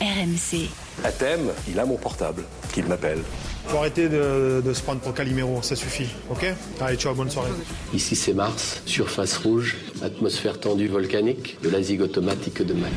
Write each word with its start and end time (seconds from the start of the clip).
RMC. 0.00 0.68
À 1.04 1.12
thème, 1.12 1.50
il 1.68 1.78
a 1.78 1.86
mon 1.86 1.96
portable, 1.96 2.42
qu'il 2.72 2.84
m'appelle. 2.86 3.22
Faut 3.66 3.78
arrêter 3.78 4.08
de, 4.08 4.62
de 4.64 4.72
se 4.72 4.82
prendre 4.82 5.00
pour 5.00 5.14
Calimero, 5.14 5.60
ça 5.62 5.74
suffit, 5.74 6.08
ok? 6.30 6.46
Allez, 6.80 6.96
ciao, 6.96 7.14
bonne 7.14 7.30
soirée. 7.30 7.50
Ici 7.92 8.14
c'est 8.14 8.34
Mars, 8.34 8.82
surface 8.86 9.36
rouge, 9.38 9.76
atmosphère 10.02 10.60
tendue 10.60 10.88
volcanique, 10.88 11.56
de 11.62 11.70
la 11.70 11.82
zig 11.82 12.00
automatique 12.00 12.62
de 12.62 12.74
Mac. 12.74 12.92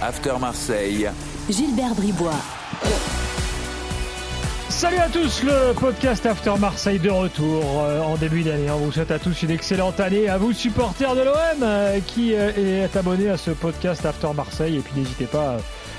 After 0.00 0.34
Marseille. 0.40 1.08
Gilbert 1.48 1.94
Bribois. 1.94 2.32
Salut 4.68 4.98
à 4.98 5.08
tous, 5.08 5.42
le 5.44 5.72
podcast 5.72 6.26
After 6.26 6.54
Marseille 6.58 6.98
de 6.98 7.08
retour 7.08 7.62
euh, 7.64 8.02
en 8.02 8.16
début 8.16 8.42
d'année. 8.42 8.70
On 8.70 8.78
vous 8.78 8.92
souhaite 8.92 9.12
à 9.12 9.18
tous 9.18 9.42
une 9.42 9.50
excellente 9.50 10.00
année. 10.00 10.28
À 10.28 10.36
vous, 10.36 10.52
supporters 10.52 11.14
de 11.14 11.20
l'OM, 11.22 11.62
euh, 11.62 12.00
qui 12.06 12.34
euh, 12.34 12.82
est 12.84 12.96
abonné 12.96 13.30
à 13.30 13.36
ce 13.36 13.52
podcast 13.52 14.04
After 14.04 14.28
Marseille. 14.34 14.76
Et 14.76 14.80
puis 14.80 15.00
n'hésitez 15.00 15.26
pas 15.26 15.58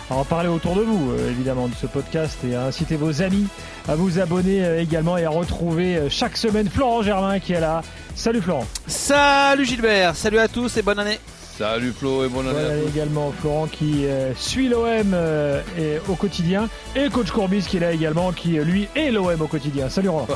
à 0.09 0.15
en 0.15 0.23
parler 0.23 0.49
autour 0.49 0.75
de 0.75 0.81
vous, 0.81 1.11
euh, 1.11 1.29
évidemment, 1.31 1.67
de 1.67 1.73
ce 1.75 1.87
podcast 1.87 2.37
et 2.47 2.55
à 2.55 2.65
inciter 2.65 2.95
vos 2.95 3.21
amis 3.21 3.47
à 3.87 3.95
vous 3.95 4.19
abonner 4.19 4.63
euh, 4.63 4.81
également 4.81 5.17
et 5.17 5.25
à 5.25 5.29
retrouver 5.29 5.95
euh, 5.97 6.09
chaque 6.09 6.37
semaine 6.37 6.69
Florent 6.69 7.01
Germain 7.03 7.39
qui 7.39 7.53
est 7.53 7.59
là. 7.59 7.81
Salut 8.15 8.41
Florent. 8.41 8.65
Salut 8.87 9.65
Gilbert, 9.65 10.15
salut 10.15 10.39
à 10.39 10.47
tous 10.47 10.77
et 10.77 10.81
bonne 10.81 10.99
année. 10.99 11.19
Salut 11.57 11.93
Flo 11.97 12.25
et 12.25 12.27
bonne 12.27 12.47
année 12.49 12.57
Bonne 12.81 12.89
également 12.93 13.31
Florent 13.39 13.67
qui 13.67 14.05
euh, 14.05 14.33
suit 14.35 14.67
l'OM 14.67 15.13
euh, 15.13 15.61
et- 15.77 15.99
au 16.09 16.15
quotidien. 16.15 16.67
Et 16.97 17.09
coach 17.09 17.31
Courbis 17.31 17.61
qui 17.67 17.77
est 17.77 17.79
là 17.79 17.91
également, 17.93 18.31
qui 18.33 18.49
lui 18.59 18.89
est 18.95 19.09
l'OM 19.09 19.41
au 19.41 19.47
quotidien. 19.47 19.87
Salut 19.89 20.09
Roland. 20.09 20.27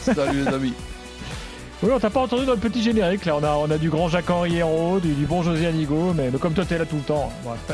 Salut 0.00 0.44
les 0.44 0.48
amis. 0.52 0.74
Oui, 1.82 1.90
on 1.92 1.98
t'a 1.98 2.08
pas 2.08 2.20
entendu 2.20 2.46
dans 2.46 2.52
le 2.52 2.58
petit 2.58 2.82
générique. 2.82 3.26
Là, 3.26 3.36
on 3.36 3.44
a, 3.44 3.50
on 3.56 3.70
a 3.70 3.76
du 3.76 3.90
grand 3.90 4.08
Jacques-Henri 4.08 4.56
Hérault, 4.56 5.00
du, 5.00 5.12
du 5.12 5.26
bon 5.26 5.42
José 5.42 5.66
Anigo, 5.66 6.14
mais, 6.14 6.30
mais 6.32 6.38
comme 6.38 6.54
toi, 6.54 6.64
t'es 6.64 6.78
là 6.78 6.86
tout 6.86 6.96
le 6.96 7.02
temps. 7.02 7.30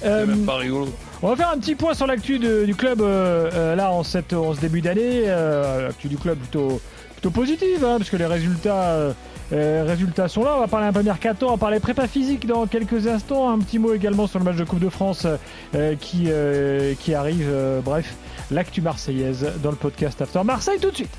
C'est 0.00 0.06
Euh, 0.06 0.26
même 0.26 0.44
pas 0.44 0.56
rigolo. 0.56 0.88
on 1.22 1.28
va 1.28 1.36
faire 1.36 1.50
un 1.50 1.58
petit 1.58 1.74
point 1.74 1.94
sur 1.94 2.06
l'actu 2.06 2.38
de- 2.38 2.64
du 2.64 2.74
club 2.76 3.00
euh, 3.00 3.50
euh, 3.52 3.74
là 3.74 3.90
en, 3.90 4.04
cette, 4.04 4.32
en 4.32 4.54
ce 4.54 4.60
début 4.60 4.80
d'année. 4.80 5.24
Euh, 5.26 5.88
l'actu 5.88 6.06
du 6.08 6.18
club 6.18 6.38
plutôt, 6.38 6.80
plutôt 7.14 7.30
positive, 7.30 7.84
hein, 7.84 7.96
parce 7.98 8.10
que 8.10 8.16
les 8.16 8.26
résultats, 8.26 8.90
euh, 8.90 9.12
euh, 9.52 9.84
résultats 9.88 10.28
sont 10.28 10.44
là. 10.44 10.52
On 10.56 10.60
va 10.60 10.68
parler 10.68 10.86
un 10.86 10.92
peu 10.92 11.02
mercato, 11.02 11.46
on 11.48 11.52
va 11.52 11.56
parler 11.56 11.80
prépa 11.80 12.06
physique 12.06 12.46
dans 12.46 12.66
quelques 12.66 13.08
instants. 13.08 13.50
Un 13.50 13.58
petit 13.58 13.80
mot 13.80 13.92
également 13.92 14.28
sur 14.28 14.38
le 14.38 14.44
match 14.44 14.56
de 14.56 14.64
Coupe 14.64 14.78
de 14.80 14.88
France 14.90 15.26
euh, 15.74 15.96
qui, 15.96 16.26
euh, 16.28 16.94
qui 17.00 17.12
arrive. 17.14 17.48
Euh, 17.50 17.80
bref, 17.80 18.14
l'actu 18.52 18.82
marseillaise 18.82 19.46
dans 19.64 19.70
le 19.70 19.76
podcast 19.76 20.22
After 20.22 20.44
Marseille 20.44 20.78
tout 20.80 20.90
de 20.90 20.96
suite. 20.96 21.10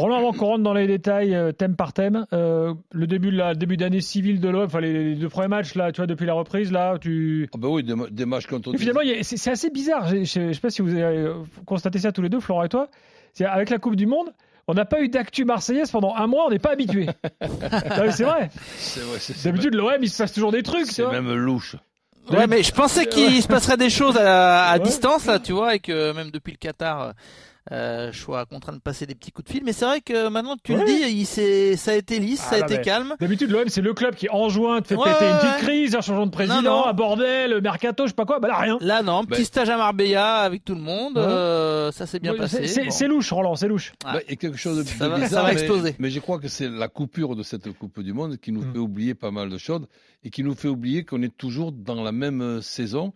Roland, 0.00 0.16
avant 0.18 0.32
qu'on 0.32 0.46
rentre 0.46 0.62
dans 0.64 0.74
les 0.74 0.86
détails, 0.86 1.34
euh, 1.34 1.52
thème 1.52 1.76
par 1.76 1.92
thème, 1.92 2.26
euh, 2.32 2.74
le 2.92 3.06
début 3.06 3.30
de 3.30 3.36
la 3.36 3.54
début 3.54 3.76
d'année 3.76 4.00
civile 4.00 4.40
de 4.40 4.48
l'OM, 4.48 4.64
enfin 4.64 4.80
les, 4.80 4.92
les 4.92 5.14
deux 5.14 5.28
premiers 5.28 5.48
matchs 5.48 5.74
là, 5.74 5.92
tu 5.92 5.98
vois, 5.98 6.06
depuis 6.06 6.26
la 6.26 6.34
reprise 6.34 6.72
là, 6.72 6.96
tu. 7.00 7.48
Ah 7.54 7.58
bah 7.58 7.68
oui, 7.68 7.82
des, 7.82 7.94
des 8.10 8.26
matchs 8.26 8.46
contre 8.46 8.76
finalement, 8.76 9.00
c'est 9.22 9.50
assez 9.50 9.70
bizarre. 9.70 10.08
Je, 10.08 10.24
je, 10.24 10.48
je 10.48 10.52
sais 10.52 10.60
pas 10.60 10.70
si 10.70 10.82
vous 10.82 10.90
avez 10.94 11.02
euh, 11.18 11.34
constaté 11.66 11.98
ça 11.98 12.12
tous 12.12 12.22
les 12.22 12.28
deux, 12.28 12.40
Florent 12.40 12.64
et 12.64 12.68
toi. 12.68 12.88
C'est 13.32 13.44
avec 13.44 13.70
la 13.70 13.78
Coupe 13.78 13.94
du 13.96 14.06
Monde, 14.06 14.28
on 14.66 14.74
n'a 14.74 14.84
pas 14.84 15.00
eu 15.02 15.08
d'actu 15.08 15.44
marseillaise 15.44 15.90
pendant 15.90 16.14
un 16.16 16.26
mois, 16.26 16.46
on 16.46 16.50
n'est 16.50 16.58
pas 16.58 16.72
habitué. 16.72 17.06
C'est 18.10 18.24
vrai. 18.24 18.50
D'habitude, 19.44 19.74
l'OM, 19.74 19.92
il 20.02 20.10
se 20.10 20.18
passe 20.22 20.32
toujours 20.32 20.52
des 20.52 20.62
trucs, 20.62 20.86
c'est 20.86 21.06
même 21.06 21.32
louche. 21.32 21.76
Ouais, 22.30 22.46
mais 22.46 22.62
je 22.62 22.72
pensais 22.72 23.06
qu'il 23.06 23.42
se 23.42 23.48
passerait 23.48 23.76
des 23.76 23.90
choses 23.90 24.16
à, 24.16 24.68
à 24.70 24.74
Ouais. 24.78 24.84
distance 24.84 25.26
là, 25.26 25.38
tu 25.40 25.52
vois, 25.52 25.74
et 25.74 25.78
que 25.80 26.12
même 26.12 26.30
depuis 26.30 26.52
le 26.52 26.58
Qatar, 26.58 27.12
euh, 27.72 28.10
je 28.12 28.18
sois 28.18 28.46
contraint 28.46 28.72
de 28.72 28.78
passer 28.80 29.06
des 29.06 29.14
petits 29.14 29.30
coups 29.32 29.46
de 29.48 29.52
fil. 29.52 29.62
Mais 29.64 29.72
c'est 29.72 29.84
vrai 29.84 30.00
que 30.00 30.28
maintenant 30.28 30.56
que 30.56 30.62
tu 30.64 30.72
Ouais. 30.74 30.80
le 30.80 30.86
dis, 30.86 31.20
il 31.20 31.26
ça 31.78 31.92
a 31.92 31.94
été 31.94 32.18
lisse, 32.18 32.42
Ah, 32.46 32.50
ça 32.50 32.56
a 32.56 32.60
non, 32.60 32.66
été 32.66 32.80
calme. 32.80 33.14
D'habitude, 33.20 33.50
l'OM, 33.50 33.68
c'est 33.68 33.80
le 33.80 33.94
club 33.94 34.14
qui, 34.14 34.28
en 34.30 34.48
juin, 34.48 34.80
te 34.80 34.88
fait 34.88 34.94
Ouais, 34.96 35.12
péter 35.12 35.26
une 35.30 35.36
petite 35.36 35.50
ouais. 35.50 35.62
crise, 35.62 35.94
un 35.94 36.00
changement 36.00 36.26
de 36.26 36.30
président, 36.32 36.62
Non, 36.62 36.70
non. 36.82 36.86
un 36.86 36.92
bordel, 36.92 37.60
mercato, 37.62 38.04
je 38.04 38.08
sais 38.08 38.14
pas 38.14 38.24
quoi. 38.26 38.40
Bah 38.40 38.48
là, 38.48 38.56
rien. 38.58 38.78
Là, 38.80 39.02
non, 39.02 39.24
petit 39.24 39.44
stage 39.44 39.68
à 39.70 39.76
Marbella 39.76 40.36
avec 40.38 40.64
tout 40.64 40.74
le 40.74 40.80
monde, 40.80 41.16
Ouais. 41.16 41.22
euh, 41.24 41.92
ça 41.92 42.06
s'est 42.06 42.18
bien 42.18 42.32
Ouais, 42.32 42.38
passé. 42.38 42.66
c'est- 42.66 43.06
Bon. 43.08 43.14
louche, 43.14 43.32
Roland, 43.32 43.54
c'est 43.56 43.68
louche. 43.68 43.92
Ah. 44.04 44.14
Bah, 44.14 44.20
et 44.28 44.36
quelque 44.36 44.58
chose 44.58 44.78
de, 44.78 44.82
Ça 44.82 45.04
de 45.06 45.10
va- 45.10 45.16
ça 45.18 45.24
bizarre, 45.24 45.42
va 45.44 45.48
mais- 45.52 45.60
exploser. 45.60 45.94
Mais, 45.98 46.10
je 46.10 46.18
crois 46.20 46.38
que 46.38 46.48
c'est 46.48 46.68
la 46.68 46.88
coupure 46.88 47.36
de 47.36 47.42
cette 47.42 47.70
Coupe 47.72 48.00
du 48.00 48.12
Monde 48.12 48.36
qui 48.38 48.52
nous 48.52 48.62
Mm. 48.62 48.72
fait 48.72 48.78
oublier 48.78 49.14
pas 49.14 49.30
mal 49.30 49.48
de 49.48 49.58
choses 49.58 49.86
et 50.24 50.30
qui 50.30 50.42
nous 50.42 50.54
fait 50.54 50.68
oublier 50.68 51.04
qu'on 51.04 51.22
est 51.22 51.36
toujours 51.36 51.72
dans 51.72 52.02
la 52.02 52.12
même 52.12 52.40
euh, 52.42 52.60
saison 52.60 53.12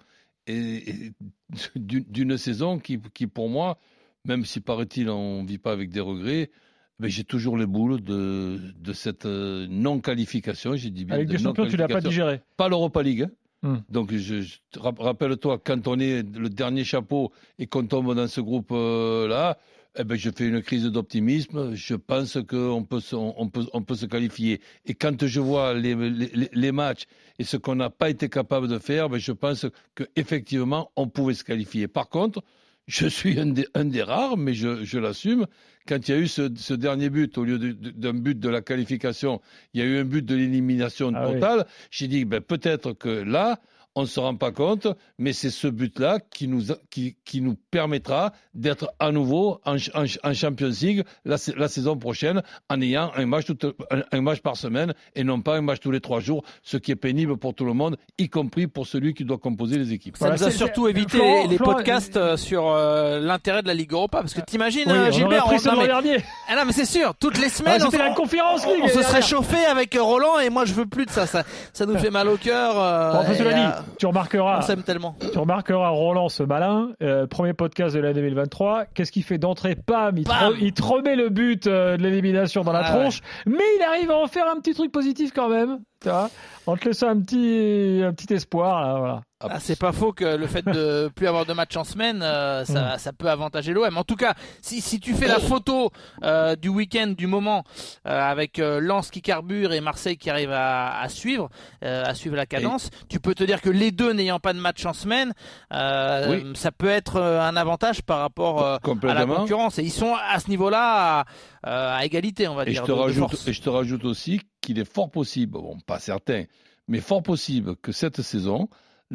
et, 0.46 0.54
et 0.90 1.12
d'une 1.76 2.04
d'une 2.08 2.36
saison 2.38 2.78
qui, 2.78 3.00
qui, 3.14 3.26
pour 3.26 3.48
moi, 3.48 3.78
même 4.26 4.44
si 4.44 4.60
paraît-il 4.60 5.08
on 5.10 5.42
ne 5.42 5.48
vit 5.48 5.58
pas 5.58 5.72
avec 5.72 5.90
des 5.90 6.00
regrets, 6.00 6.50
mais 6.98 7.10
j'ai 7.10 7.24
toujours 7.24 7.56
les 7.56 7.66
boules 7.66 8.00
de, 8.00 8.58
de 8.78 8.92
cette 8.92 9.26
euh, 9.26 9.66
non-qualification. 9.68 10.76
J'ai 10.76 10.90
dit 10.90 11.04
bien 11.04 11.16
Avec 11.16 11.28
de 11.28 11.32
des 11.36 11.42
champions, 11.42 11.66
tu 11.66 11.76
l'as 11.76 11.88
pas 11.88 12.00
digéré. 12.00 12.40
Pas 12.56 12.68
l'Europa 12.68 13.02
League. 13.02 13.22
hein. 13.22 13.30
Hmm. 13.62 13.78
Donc, 13.88 14.14
je, 14.14 14.44
rappelle-toi, 14.78 15.58
quand 15.64 15.88
on 15.88 15.98
est 15.98 16.22
le 16.36 16.48
dernier 16.50 16.84
chapeau 16.84 17.32
et 17.58 17.66
qu'on 17.66 17.86
tombe 17.86 18.14
dans 18.14 18.28
ce 18.28 18.40
groupe-là, 18.42 19.58
eh 19.96 20.04
ben, 20.04 20.16
je 20.16 20.28
fais 20.30 20.46
une 20.48 20.60
crise 20.60 20.84
d'optimisme. 20.84 21.74
Je 21.74 21.94
pense 21.94 22.36
qu'on 22.48 22.84
peut, 22.84 23.00
se- 23.00 23.16
on 23.16 23.48
peut, 23.48 23.64
on 23.72 23.82
peut 23.82 23.94
se 23.94 24.06
qualifier. 24.06 24.60
Et 24.86 24.94
quand 24.94 25.24
je 25.26 25.40
vois 25.40 25.72
les, 25.74 25.94
les, 25.94 26.48
les 26.52 26.72
matchs 26.72 27.04
et 27.38 27.44
ce 27.44 27.56
qu'on 27.56 27.76
n'a 27.76 27.90
pas 27.90 28.10
été 28.10 28.28
capable 28.28 28.68
de 28.68 28.78
faire, 28.78 29.08
ben, 29.08 29.18
je 29.18 29.32
pense 29.32 29.66
qu'effectivement, 29.94 30.90
on 30.96 31.08
pouvait 31.08 31.34
se 31.34 31.44
qualifier. 31.44 31.88
Par 31.88 32.08
contre, 32.08 32.42
je 32.86 33.06
suis 33.06 33.38
un 33.40 33.46
des, 33.46 33.66
un 33.74 33.84
des 33.86 34.02
rares, 34.02 34.36
mais 34.36 34.54
je, 34.54 34.84
je 34.84 34.98
l'assume. 34.98 35.46
Quand 35.86 36.08
il 36.08 36.10
y 36.10 36.14
a 36.14 36.20
eu 36.20 36.26
ce, 36.28 36.50
ce 36.56 36.74
dernier 36.74 37.10
but, 37.10 37.36
au 37.38 37.44
lieu 37.44 37.58
d'un 37.58 38.14
but 38.14 38.38
de 38.38 38.48
la 38.48 38.62
qualification, 38.62 39.40
il 39.74 39.80
y 39.80 39.82
a 39.82 39.86
eu 39.86 39.98
un 39.98 40.04
but 40.04 40.24
de 40.24 40.34
l'élimination 40.34 41.12
Ah 41.14 41.28
oui. 41.28 41.34
totale. 41.34 41.66
J'ai 41.90 42.08
dit, 42.08 42.24
ben, 42.24 42.40
peut-être 42.40 42.92
que 42.92 43.08
là, 43.08 43.60
on 43.96 44.02
ne 44.02 44.06
se 44.06 44.18
rend 44.18 44.34
pas 44.34 44.50
compte, 44.50 44.88
mais 45.18 45.32
c'est 45.32 45.50
ce 45.50 45.68
but-là 45.68 46.18
qui 46.18 46.48
nous, 46.48 46.72
a- 46.72 46.76
qui, 46.90 47.16
qui 47.24 47.40
nous 47.40 47.54
permettra 47.70 48.32
d'être 48.54 48.92
à 48.98 49.12
nouveau 49.12 49.60
en, 49.64 49.76
en, 49.94 50.04
en 50.24 50.34
Champions 50.34 50.70
League 50.82 51.04
la, 51.24 51.38
sa- 51.38 51.54
la 51.56 51.68
saison 51.68 51.96
prochaine 51.96 52.42
en 52.68 52.80
ayant 52.80 53.12
un 53.16 53.26
match, 53.26 53.46
tout- 53.46 53.72
un, 53.90 54.02
un 54.10 54.20
match 54.20 54.40
par 54.40 54.56
semaine 54.56 54.94
et 55.14 55.22
non 55.22 55.40
pas 55.40 55.56
un 55.56 55.60
match 55.60 55.78
tous 55.80 55.90
les 55.92 56.00
trois 56.00 56.18
jours, 56.20 56.44
ce 56.62 56.76
qui 56.76 56.90
est 56.90 56.96
pénible 56.96 57.36
pour 57.36 57.54
tout 57.54 57.64
le 57.64 57.72
monde, 57.72 57.96
y 58.18 58.28
compris 58.28 58.66
pour 58.66 58.86
celui 58.86 59.14
qui 59.14 59.24
doit 59.24 59.38
composer 59.38 59.78
les 59.78 59.92
équipes. 59.92 60.16
Ça 60.16 60.26
Voilà, 60.26 60.40
nous 60.40 60.46
a 60.48 60.50
c'est- 60.50 60.56
surtout 60.58 60.88
évité 60.88 61.18
Florent- 61.18 61.42
les, 61.44 61.48
les 61.50 61.56
Florent- 61.56 61.74
podcasts 61.76 62.16
euh, 62.16 62.36
sur 62.36 62.68
euh, 62.68 63.20
l'intérêt 63.20 63.62
de 63.62 63.68
la 63.68 63.74
Ligue 63.74 63.92
Europa. 63.92 64.18
Parce 64.20 64.34
que 64.34 64.40
t'imagines, 64.40 64.84
Oui, 64.86 64.92
on 64.96 65.00
aurait 65.02 65.12
Gilbert, 65.12 65.44
pris 65.44 65.54
on- 65.56 65.58
ça 65.58 65.72
non, 65.72 65.80
mais- 65.82 65.86
dernier. 65.86 66.16
Ah 66.48 66.56
non, 66.56 66.62
mais 66.66 66.72
c'est 66.72 66.84
sûr, 66.84 67.14
toutes 67.20 67.38
les 67.38 67.46
Ah, 67.46 67.50
semaines, 67.50 67.82
on, 67.82 67.90
C'était 67.90 68.02
la 68.02 68.10
on- 68.10 68.14
conférence 68.14 68.66
League. 68.66 68.80
on 68.82 68.88
se 68.88 69.02
serait 69.02 69.22
chauffé 69.22 69.64
avec 69.66 69.96
Roland 69.98 70.40
et 70.40 70.50
moi 70.50 70.64
je 70.64 70.74
veux 70.74 70.86
plus 70.86 71.06
de 71.06 71.10
ça. 71.10 71.26
Ça, 71.26 71.44
ça 71.72 71.86
nous 71.86 71.96
fait 71.98 72.10
mal 72.10 72.28
au 72.28 72.36
cœur. 72.36 72.74
euh, 72.76 73.12
Bon, 73.12 73.83
tu 73.98 74.06
remarqueras, 74.06 74.58
on 74.58 74.62
s'aime 74.62 74.82
tellement. 74.82 75.16
tu 75.32 75.38
remarqueras 75.38 75.88
Roland 75.88 76.28
ce 76.28 76.42
malin, 76.42 76.90
euh, 77.02 77.26
premier 77.26 77.52
podcast 77.52 77.94
de 77.94 78.00
l'année 78.00 78.14
2023. 78.14 78.86
Qu'est-ce 78.94 79.12
qu'il 79.12 79.22
fait 79.24 79.38
d'entrée? 79.38 79.74
Pam, 79.76 80.14
Bam 80.14 80.54
il 80.60 80.72
te 80.72 80.82
remet 80.82 81.16
le 81.16 81.28
but 81.28 81.66
euh, 81.66 81.96
de 81.96 82.02
l'élimination 82.02 82.62
dans 82.62 82.72
la 82.72 82.82
Ah 82.84 82.92
tronche, 82.92 83.20
mais 83.46 83.64
il 83.78 83.82
arrive 83.82 84.10
à 84.10 84.16
en 84.16 84.26
faire 84.26 84.46
un 84.48 84.60
petit 84.60 84.74
truc 84.74 84.92
positif 84.92 85.32
quand 85.34 85.48
même. 85.48 85.80
Tu 86.00 86.08
vois, 86.08 86.30
en 86.66 86.76
te 86.76 86.86
laissant 86.86 87.08
un 87.08 87.20
petit, 87.20 88.02
un 88.04 88.12
petit 88.12 88.32
espoir. 88.34 88.80
Là, 88.86 88.98
voilà. 88.98 89.20
Ah, 89.40 89.60
c'est 89.60 89.78
pas 89.78 89.92
faux 89.92 90.12
que 90.12 90.24
le 90.24 90.46
fait 90.46 90.64
de 90.64 91.08
plus 91.14 91.26
avoir 91.26 91.44
de 91.44 91.52
matchs 91.52 91.76
en 91.76 91.84
semaine, 91.84 92.22
euh, 92.22 92.64
ça, 92.64 92.96
ça 92.98 93.12
peut 93.12 93.28
avantager 93.28 93.72
l'OM. 93.74 93.94
En 93.98 94.04
tout 94.04 94.14
cas, 94.16 94.34
si, 94.62 94.80
si 94.80 95.00
tu 95.00 95.12
fais 95.12 95.26
la 95.26 95.38
photo 95.38 95.90
euh, 96.22 96.56
du 96.56 96.68
week-end, 96.70 97.08
du 97.08 97.26
moment, 97.26 97.64
euh, 98.06 98.18
avec 98.22 98.56
Lens 98.58 99.10
qui 99.10 99.20
carbure 99.20 99.72
et 99.72 99.80
Marseille 99.82 100.16
qui 100.16 100.30
arrive 100.30 100.50
à, 100.52 100.98
à 100.98 101.08
suivre, 101.10 101.50
à 101.82 102.14
suivre 102.14 102.36
la 102.36 102.46
cadence, 102.46 102.88
tu 103.08 103.20
peux 103.20 103.34
te 103.34 103.44
dire 103.44 103.60
que 103.60 103.68
les 103.70 103.90
deux 103.92 104.12
n'ayant 104.12 104.40
pas 104.40 104.52
de 104.54 104.60
match 104.60 104.86
en 104.86 104.92
semaine, 104.94 105.32
Oui. 105.70 106.52
ça 106.54 106.70
peut 106.72 106.88
être 106.88 107.20
un 107.20 107.56
avantage 107.56 108.02
par 108.02 108.20
rapport 108.20 108.64
à 108.64 108.78
la 109.02 109.26
concurrence. 109.26 109.78
Et 109.78 109.82
ils 109.82 109.90
sont 109.92 110.14
à 110.14 110.38
ce 110.38 110.48
niveau-là 110.48 111.26
à, 111.62 111.96
à 111.96 112.04
égalité, 112.04 112.48
on 112.48 112.54
va 112.54 112.62
Et 112.62 112.70
dire. 112.70 112.82
je, 112.82 112.86
te 112.86 112.92
de- 112.92 112.96
de 112.96 113.02
rajoute, 113.02 113.30
force. 113.30 113.48
et 113.48 113.52
je 113.52 113.60
te 113.62 113.68
rajoute 113.68 114.04
aussi 114.04 114.40
qu'il 114.60 114.78
est 114.78 114.90
fort 114.90 115.10
possible, 115.10 115.52
bon, 115.58 115.76
pas 115.86 115.98
certain, 115.98 116.44
mais 116.88 117.00
fort 117.00 117.22
possible 117.22 117.76
que 117.76 117.92
cette 117.92 118.22
saison, 118.22 118.68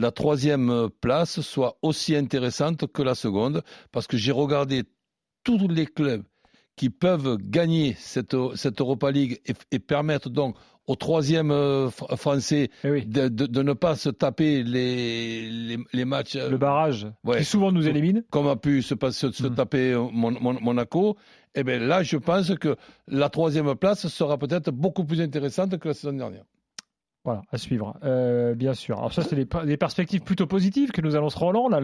la 0.03 0.11
troisième 0.11 0.89
place 1.01 1.41
soit 1.41 1.77
aussi 1.81 2.15
intéressante 2.15 2.87
que 2.91 3.03
la 3.03 3.15
seconde, 3.15 3.61
parce 3.91 4.07
que 4.07 4.17
j'ai 4.17 4.31
regardé 4.31 4.83
tous 5.43 5.67
les 5.67 5.85
clubs 5.85 6.23
qui 6.75 6.89
peuvent 6.89 7.37
gagner 7.57 7.95
cette, 7.99 8.35
cette 8.55 8.79
Europa 8.79 9.11
League 9.11 9.41
et, 9.45 9.53
et 9.75 9.79
permettre 9.79 10.29
donc 10.29 10.55
au 10.87 10.95
troisième 10.95 11.51
euh, 11.51 11.89
fr- 11.89 12.15
français 12.17 12.69
Eh 12.85 12.89
oui, 12.91 13.05
de, 13.05 13.27
de- 13.27 13.45
de 13.45 13.61
ne 13.61 13.73
pas 13.73 13.95
se 13.95 14.09
taper 14.09 14.63
les, 14.63 15.49
les, 15.49 15.77
les 15.91 16.05
matchs 16.05 16.37
euh, 16.37 16.49
le 16.49 16.57
barrage 16.57 17.05
ouais. 17.25 17.39
qui 17.39 17.45
souvent 17.45 17.71
nous 17.73 17.85
élimine. 17.87 18.23
comme 18.31 18.47
a 18.47 18.55
pu 18.55 18.81
se, 18.81 18.95
Mm. 18.95 19.55
taper 19.55 19.91
euh, 19.93 20.07
Mon- 20.11 20.39
Mon- 20.39 20.59
Monaco, 20.61 21.17
eh 21.55 21.63
bien 21.63 21.79
là, 21.79 22.01
je 22.03 22.17
pense 22.17 22.55
que 22.55 22.75
la 23.07 23.29
troisième 23.29 23.75
place 23.75 24.07
sera 24.07 24.37
peut-être 24.37 24.71
beaucoup 24.71 25.03
plus 25.03 25.19
intéressante 25.21 25.77
que 25.77 25.87
la 25.89 25.93
saison 25.93 26.13
dernière. 26.13 26.45
Voilà, 27.25 27.41
à 27.51 27.57
suivre, 27.57 27.97
euh, 28.05 28.55
bien 28.55 28.73
sûr. 28.73 28.97
Alors 28.97 29.11
ça, 29.11 29.23
c'est 29.23 29.35
des, 29.35 29.77
perspectives 29.77 30.21
plutôt 30.21 30.47
positives 30.47 30.91
que 30.91 31.01
nous 31.01 31.17
annonce 31.17 31.35
Roland, 31.35 31.67
là, 31.67 31.81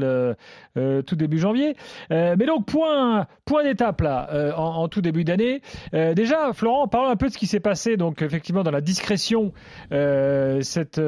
euh, 0.78 1.02
tout 1.02 1.18
début 1.18 1.40
janvier. 1.40 1.76
Euh, 2.12 2.38
mais 2.40 2.46
donc, 2.46 2.66
point, 2.66 3.28
point 3.44 3.64
d'étape, 3.64 4.00
là, 4.00 4.56
en, 4.58 4.88
tout 4.88 5.02
début 5.02 5.26
d'année. 5.26 5.62
Déjà, 5.92 6.54
Florent, 6.54 6.88
parlons 6.88 7.10
un 7.10 7.18
peu 7.18 7.28
de 7.28 7.34
ce 7.34 7.38
qui 7.38 7.48
s'est 7.48 7.60
passé, 7.60 7.98
donc, 7.98 8.22
effectivement, 8.22 8.64
dans 8.64 8.72
la 8.72 8.80
discrétion, 8.80 9.52
cette, 9.92 11.02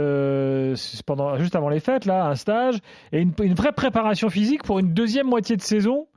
pendant, 1.05 1.37
juste 1.37 1.55
avant 1.55 1.69
les 1.69 1.79
fêtes, 1.79 2.03
là, 2.03 2.25
un 2.25 2.35
stage, 2.35 2.79
et 3.13 3.21
une 3.21 3.53
vraie 3.53 3.71
préparation 3.71 4.29
physique 4.29 4.63
pour 4.63 4.79
une 4.79 4.93
deuxième 4.93 5.27
moitié 5.27 5.55
de 5.55 5.61
saison 5.61 6.07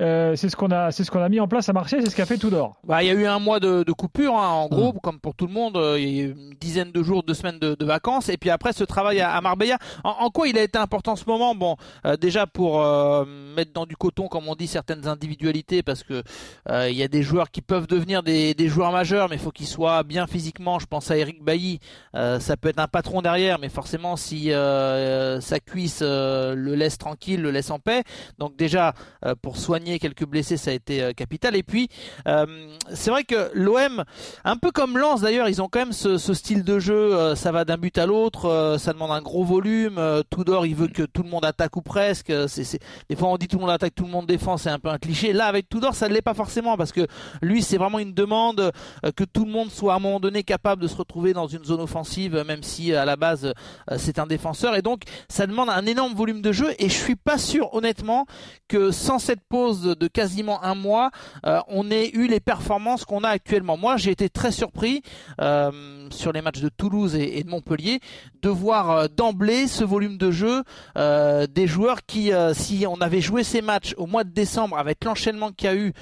euh, 0.00 0.36
c'est 0.36 0.48
ce 0.48 0.56
qu'on 0.56 0.70
a, 0.70 0.90
c'est 0.90 1.04
ce 1.04 1.10
qu'on 1.10 1.22
a 1.22 1.28
mis 1.28 1.40
en 1.40 1.48
place 1.48 1.68
à 1.68 1.72
Marseille, 1.72 2.00
c'est 2.02 2.10
ce 2.10 2.16
qu'a 2.16 2.26
fait 2.26 2.38
Tudor. 2.38 2.76
Bah, 2.84 3.02
il 3.02 3.06
y 3.06 3.10
a 3.10 3.14
eu 3.14 3.26
un 3.26 3.38
mois 3.38 3.60
de, 3.60 3.82
de 3.82 3.92
coupure, 3.92 4.34
hein, 4.36 4.48
en 4.48 4.68
gros, 4.68 4.92
mmh. 4.92 5.00
comme 5.02 5.20
pour 5.20 5.34
tout 5.34 5.46
le 5.46 5.52
monde. 5.52 5.76
Euh, 5.76 5.98
il 5.98 6.08
y 6.08 6.20
a 6.20 6.24
eu 6.24 6.30
une 6.30 6.54
dizaine 6.60 6.92
de 6.92 7.02
jours, 7.02 7.22
deux 7.22 7.34
semaines 7.34 7.58
de, 7.58 7.74
de 7.74 7.84
vacances, 7.84 8.28
et 8.28 8.36
puis 8.36 8.50
après 8.50 8.72
ce 8.72 8.84
travail 8.84 9.20
à, 9.20 9.32
à 9.32 9.40
Marbella. 9.40 9.78
En, 10.04 10.10
en, 10.20 10.30
quoi 10.30 10.48
il 10.48 10.56
a 10.56 10.62
été 10.62 10.78
important 10.78 11.16
ce 11.16 11.24
moment? 11.26 11.54
Bon, 11.54 11.76
euh, 12.06 12.16
déjà 12.16 12.46
pour 12.46 12.80
euh, 12.80 13.24
mettre 13.56 13.72
dans 13.72 13.86
du 13.86 13.96
coton, 13.96 14.28
comme 14.28 14.48
on 14.48 14.54
dit, 14.54 14.66
certaines 14.66 15.06
individualités, 15.06 15.82
parce 15.82 16.02
que 16.02 16.22
il 16.70 16.96
y 16.96 17.02
a 17.02 17.08
des 17.08 17.22
joueurs 17.22 17.50
qui 17.50 17.60
peuvent 17.60 17.86
devenir 17.86 18.22
des, 18.22 18.54
des 18.54 18.68
joueurs 18.68 18.92
majeurs, 18.92 19.28
mais 19.28 19.36
il 19.36 19.40
faut 19.40 19.50
qu'ils 19.50 19.66
soient 19.66 20.02
bien 20.02 20.26
physiquement. 20.26 20.78
Je 20.78 20.86
pense 20.86 21.10
à 21.10 21.16
Eric 21.16 21.42
Bailly. 21.42 21.80
ça 22.14 22.56
peut 22.56 22.68
être 22.68 22.78
un 22.78 22.88
patron 22.88 23.22
derrière, 23.22 23.58
mais 23.58 23.68
forcément 23.68 24.16
si 24.16 24.50
sa 24.50 25.60
cuisse 25.60 26.02
le 26.02 26.74
laisse 26.74 26.98
tranquille, 26.98 27.40
le 27.42 27.50
laisse 27.50 27.70
en 27.70 27.78
paix. 27.78 28.04
Donc 28.38 28.56
déjà 28.56 28.94
pour 29.42 29.56
soigner 29.58 29.98
quelques 29.98 30.24
blessés, 30.24 30.56
ça 30.56 30.70
a 30.70 30.74
été 30.74 31.02
euh, 31.02 31.12
capital. 31.12 31.56
Et 31.56 31.62
puis, 31.62 31.88
euh, 32.26 32.46
c'est 32.94 33.10
vrai 33.10 33.24
que 33.24 33.50
l'OM, 33.54 34.04
un 34.44 34.56
peu 34.56 34.70
comme 34.70 34.96
Lens 34.96 35.20
d'ailleurs, 35.20 35.48
ils 35.48 35.60
ont 35.60 35.68
quand 35.68 35.80
même 35.80 35.92
ce, 35.92 36.16
style 36.18 36.64
de 36.64 36.78
jeu, 36.78 36.94
euh, 36.94 37.34
ça 37.34 37.52
va 37.52 37.64
d'un 37.64 37.76
but 37.76 37.96
à 37.98 38.06
l'autre, 38.06 38.76
ça 38.78 38.92
demande 38.92 39.10
un 39.10 39.22
gros 39.22 39.44
volume. 39.44 40.00
Tudor, 40.30 40.66
il 40.66 40.74
veut 40.74 40.88
que 40.88 41.02
tout 41.02 41.22
le 41.22 41.28
monde 41.28 41.44
attaque 41.44 41.76
ou 41.76 41.82
presque. 41.82 42.32
C'est... 42.48 42.78
Des 43.08 43.16
fois, 43.16 43.28
on 43.28 43.36
dit 43.36 43.48
tout 43.48 43.56
le 43.56 43.62
monde 43.62 43.70
attaque, 43.70 43.94
tout 43.94 44.04
le 44.04 44.10
monde 44.10 44.26
défend, 44.26 44.56
c'est 44.56 44.70
un 44.70 44.78
peu 44.78 44.88
un 44.88 44.98
cliché. 44.98 45.32
Là, 45.32 45.46
avec 45.46 45.68
Tudor, 45.68 45.94
ça 45.94 46.08
ne 46.08 46.14
l'est 46.14 46.22
pas 46.22 46.34
forcément 46.34 46.76
parce 46.76 46.92
que 46.92 47.06
lui, 47.42 47.62
c'est 47.62 47.76
vraiment 47.76 47.98
une 47.98 48.14
demande 48.14 48.72
que 49.16 49.24
tout 49.24 49.44
le 49.44 49.50
monde 49.50 49.70
soit 49.70 49.94
à 49.94 49.96
un 49.96 50.00
moment 50.00 50.20
donné 50.20 50.42
capable 50.42 50.82
de 50.82 50.88
se 50.88 50.96
retrouver 50.96 51.32
dans 51.32 51.46
une 51.46 51.64
zone 51.64 51.80
offensive, 51.80 52.42
même 52.46 52.62
si 52.62 52.94
à 52.94 53.04
la 53.04 53.16
base 53.16 53.52
c'est 53.96 54.18
un 54.18 54.26
défenseur. 54.26 54.76
Et 54.76 54.82
donc, 54.82 55.02
ça 55.28 55.46
demande 55.46 55.68
un 55.70 55.86
énorme 55.86 56.14
volume 56.14 56.42
de 56.42 56.52
jeu. 56.52 56.68
Et 56.78 56.88
je 56.88 56.94
suis 56.94 57.16
pas 57.16 57.38
sûr, 57.38 57.72
honnêtement, 57.74 58.26
que 58.68 58.90
sans 58.90 59.18
cette 59.18 59.42
pause 59.48 59.82
de 59.82 60.08
quasiment 60.08 60.62
un 60.62 60.74
mois, 60.74 61.10
euh, 61.46 61.60
on 61.68 61.90
ait 61.90 62.10
eu 62.10 62.26
les 62.26 62.40
performances 62.40 63.04
qu'on 63.04 63.24
a 63.24 63.28
actuellement. 63.28 63.76
Moi, 63.76 63.96
j'ai 63.96 64.10
été 64.10 64.28
très 64.28 64.52
surpris 64.52 65.02
euh, 65.40 66.08
sur 66.10 66.32
les 66.32 66.42
matchs 66.42 66.60
de 66.60 66.68
Toulouse 66.68 67.14
et, 67.14 67.42
de 67.42 67.48
Montpellier 67.48 68.00
de 68.42 68.48
voir 68.48 68.90
euh, 68.90 69.06
d'emblée 69.08 69.66
ce 69.66 69.84
volume 69.84 70.16
de 70.16 70.30
jeu 70.30 70.62
des 70.96 71.66
joueurs 71.66 72.04
qui, 72.06 72.30
si 72.52 72.84
on 72.88 73.00
avait 73.00 73.20
joué 73.20 73.42
ces 73.44 73.62
matchs 73.62 73.94
au 73.96 74.06
mois 74.06 74.24
de 74.24 74.30
décembre 74.30 74.76
avec 74.78 75.04
l'enchaînement 75.04 75.50
qu'il 75.52 75.68
y 75.68 75.72
a 75.72 75.76
eu 75.76 75.92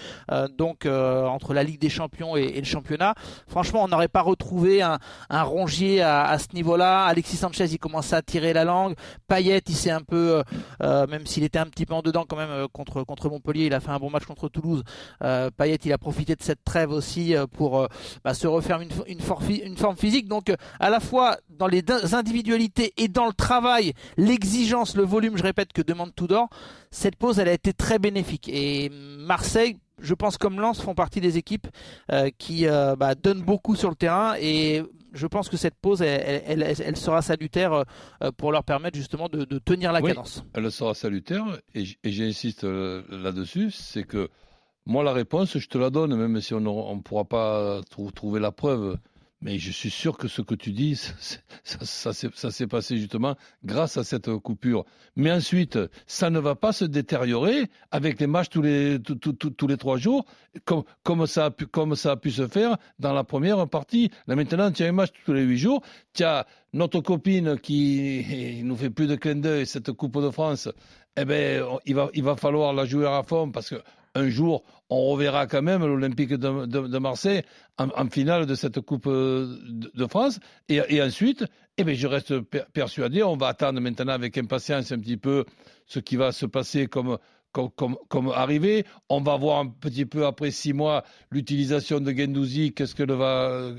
donc 0.56 0.86
entre 0.86 1.54
la 1.54 1.62
Ligue 1.62 1.80
des 1.80 1.88
Champions 1.88 2.36
et, 2.36 2.58
le 2.58 2.64
championnat, 2.64 3.14
franchement, 3.46 3.84
on 3.84 3.88
n'aurait 3.88 4.08
pas 4.08 4.22
retrouvé 4.22 4.82
un, 4.82 4.98
rongier 5.30 6.02
à, 6.02 6.24
à 6.24 6.38
ce 6.38 6.48
niveau-là. 6.54 7.04
Alexis 7.04 7.36
Sanchez, 7.36 7.66
il 7.66 7.78
commençait 7.78 8.16
à 8.16 8.22
tirer 8.22 8.52
la 8.52 8.64
langue. 8.64 8.94
Payet, 9.28 9.62
il 9.68 9.76
s'est 9.76 9.90
un 9.90 10.02
peu, 10.02 10.42
même 10.80 11.26
s'il 11.26 11.44
était 11.44 11.58
un 11.58 11.66
petit 11.66 11.86
peu 11.86 11.94
en 11.94 12.02
dedans 12.02 12.24
quand 12.28 12.36
même 12.36 12.66
contre 12.72 13.02
contre 13.02 13.28
Montpellier 13.36 13.66
il 13.66 13.74
a 13.74 13.80
fait 13.80 13.90
un 13.90 13.98
bon 13.98 14.10
match 14.10 14.24
contre 14.24 14.48
Toulouse. 14.48 14.82
Euh, 15.22 15.50
Payet, 15.50 15.78
il 15.84 15.92
a 15.92 15.98
profité 15.98 16.34
de 16.34 16.42
cette 16.42 16.64
trêve 16.64 16.90
aussi 16.90 17.34
euh, 17.34 17.46
pour 17.46 17.78
euh, 17.78 17.86
bah, 18.24 18.34
se 18.34 18.46
refaire 18.46 18.80
une, 18.80 19.20
forme 19.20 19.96
physique. 19.96 20.28
Donc, 20.28 20.50
euh, 20.50 20.56
à 20.80 20.90
la 20.90 21.00
fois 21.00 21.36
dans 21.50 21.66
les 21.66 21.82
individualités 22.12 22.92
et 22.96 23.08
dans 23.08 23.26
le 23.26 23.32
travail, 23.32 23.92
l'exigence, 24.16 24.96
le 24.96 25.04
volume, 25.04 25.36
je 25.36 25.42
répète, 25.42 25.72
que 25.72 25.82
demande 25.82 26.14
Tudor, 26.14 26.48
cette 26.90 27.16
pause, 27.16 27.38
elle 27.38 27.48
a 27.48 27.52
été 27.52 27.72
très 27.72 27.98
bénéfique. 27.98 28.48
Et 28.48 28.90
Marseille, 28.90 29.76
je 30.00 30.14
pense 30.14 30.38
comme 30.38 30.60
Lens 30.60 30.80
font 30.80 30.94
partie 30.94 31.20
des 31.20 31.38
équipes 31.38 31.68
qui 32.38 32.66
bah, 32.66 33.14
donnent 33.14 33.42
beaucoup 33.42 33.76
sur 33.76 33.88
le 33.88 33.96
terrain 33.96 34.34
je 35.16 35.26
pense 35.26 35.48
que 35.48 35.56
cette 35.56 35.74
pause, 35.74 36.02
elle, 36.02 36.42
elle, 36.46 36.62
elle, 36.62 36.96
sera 36.96 37.22
salutaire 37.22 37.84
euh, 38.22 38.30
pour 38.36 38.52
leur 38.52 38.64
permettre 38.64 38.96
justement 38.96 39.28
de, 39.28 39.44
de 39.44 39.58
tenir 39.58 39.92
la 39.92 40.00
oui, 40.00 40.10
cadence. 40.10 40.44
Elle 40.54 40.70
sera 40.70 40.94
salutaire 40.94 41.44
et, 41.74 41.84
et 42.04 42.10
j'insiste 42.12 42.64
là-dessus, 42.64 43.70
c'est 43.70 44.04
que 44.04 44.28
moi 44.86 45.02
la 45.02 45.12
réponse, 45.12 45.58
je 45.58 45.68
te 45.68 45.78
la 45.78 45.90
donne, 45.90 46.14
même 46.14 46.40
si 46.40 46.54
on 46.54 46.60
ne 46.60 47.00
pourra 47.00 47.24
pas 47.24 47.80
trouver 48.14 48.40
la 48.40 48.52
preuve 48.52 48.98
mais 49.42 49.58
je 49.58 49.70
suis 49.70 49.90
sûr 49.90 50.16
que 50.16 50.28
ce 50.28 50.40
que 50.40 50.54
tu 50.54 50.72
dis, 50.72 51.00
ça, 51.62 52.12
s'est 52.12 52.66
passé 52.66 52.96
justement 52.96 53.36
grâce 53.64 53.96
à 53.96 54.04
cette 54.04 54.30
coupure. 54.38 54.84
Mais 55.14 55.30
ensuite, 55.30 55.78
ça 56.06 56.30
ne 56.30 56.38
va 56.38 56.54
pas 56.54 56.72
se 56.72 56.84
détériorer 56.84 57.68
avec 57.90 58.18
les 58.18 58.26
matchs 58.26 58.48
tous 58.48 58.62
les, 58.62 58.98
tous 59.00 59.66
les 59.66 59.76
trois 59.76 59.98
jours, 59.98 60.24
comme, 60.64 60.84
comme, 61.02 61.26
ça 61.26 61.46
a 61.46 61.50
pu, 61.50 61.66
comme 61.66 61.96
ça 61.96 62.12
a 62.12 62.16
pu 62.16 62.30
se 62.30 62.48
faire 62.48 62.76
dans 62.98 63.12
la 63.12 63.24
première 63.24 63.68
partie. 63.68 64.10
Là 64.26 64.36
maintenant, 64.36 64.72
tu 64.72 64.82
as 64.84 64.86
un 64.86 64.92
match 64.92 65.10
tous 65.24 65.34
les 65.34 65.42
huit 65.42 65.58
jours. 65.58 65.82
Tu 66.14 66.24
as 66.24 66.46
notre 66.72 67.00
copine 67.00 67.58
qui 67.58 68.60
nous 68.64 68.76
fait 68.76 68.90
plus 68.90 69.06
de 69.06 69.16
clin 69.16 69.36
d'œil, 69.36 69.66
cette 69.66 69.92
Coupe 69.92 70.20
de 70.20 70.30
France. 70.30 70.68
Eh 71.18 71.24
ben, 71.24 71.64
il 71.84 71.94
va, 71.94 72.10
il 72.14 72.22
va 72.22 72.36
falloir 72.36 72.72
la 72.72 72.84
jouer 72.84 73.06
à 73.06 73.22
fond 73.22 73.50
parce 73.50 73.70
que 73.70 73.76
un 74.16 74.28
jour, 74.28 74.64
on 74.88 75.06
reverra 75.06 75.46
quand 75.46 75.62
même 75.62 75.84
l'Olympique 75.84 76.34
de, 76.34 76.98
Marseille 76.98 77.42
en, 77.78 78.08
finale 78.08 78.46
de 78.46 78.54
cette 78.54 78.80
Coupe 78.80 79.08
de, 79.08 79.90
de 79.94 80.06
France. 80.06 80.40
Et, 80.68 81.02
ensuite, 81.02 81.44
eh 81.76 81.84
bien, 81.84 81.94
je 81.94 82.06
reste 82.06 82.40
persuadé, 82.72 83.22
on 83.22 83.36
va 83.36 83.48
attendre 83.48 83.80
maintenant 83.80 84.14
avec 84.14 84.38
impatience 84.38 84.92
un 84.92 84.98
petit 84.98 85.16
peu 85.18 85.44
ce 85.86 85.98
qui 85.98 86.16
va 86.16 86.32
se 86.32 86.46
passer 86.46 86.86
comme, 86.86 87.18
comme. 87.52 87.96
On 89.08 89.20
va 89.20 89.36
voir 89.36 89.60
un 89.60 89.66
petit 89.66 90.06
peu 90.06 90.26
après 90.26 90.50
six 90.50 90.72
mois 90.72 91.04
l'utilisation 91.30 92.00
de 92.00 92.12
Gendouzi, 92.12 92.74
va, 92.98 93.70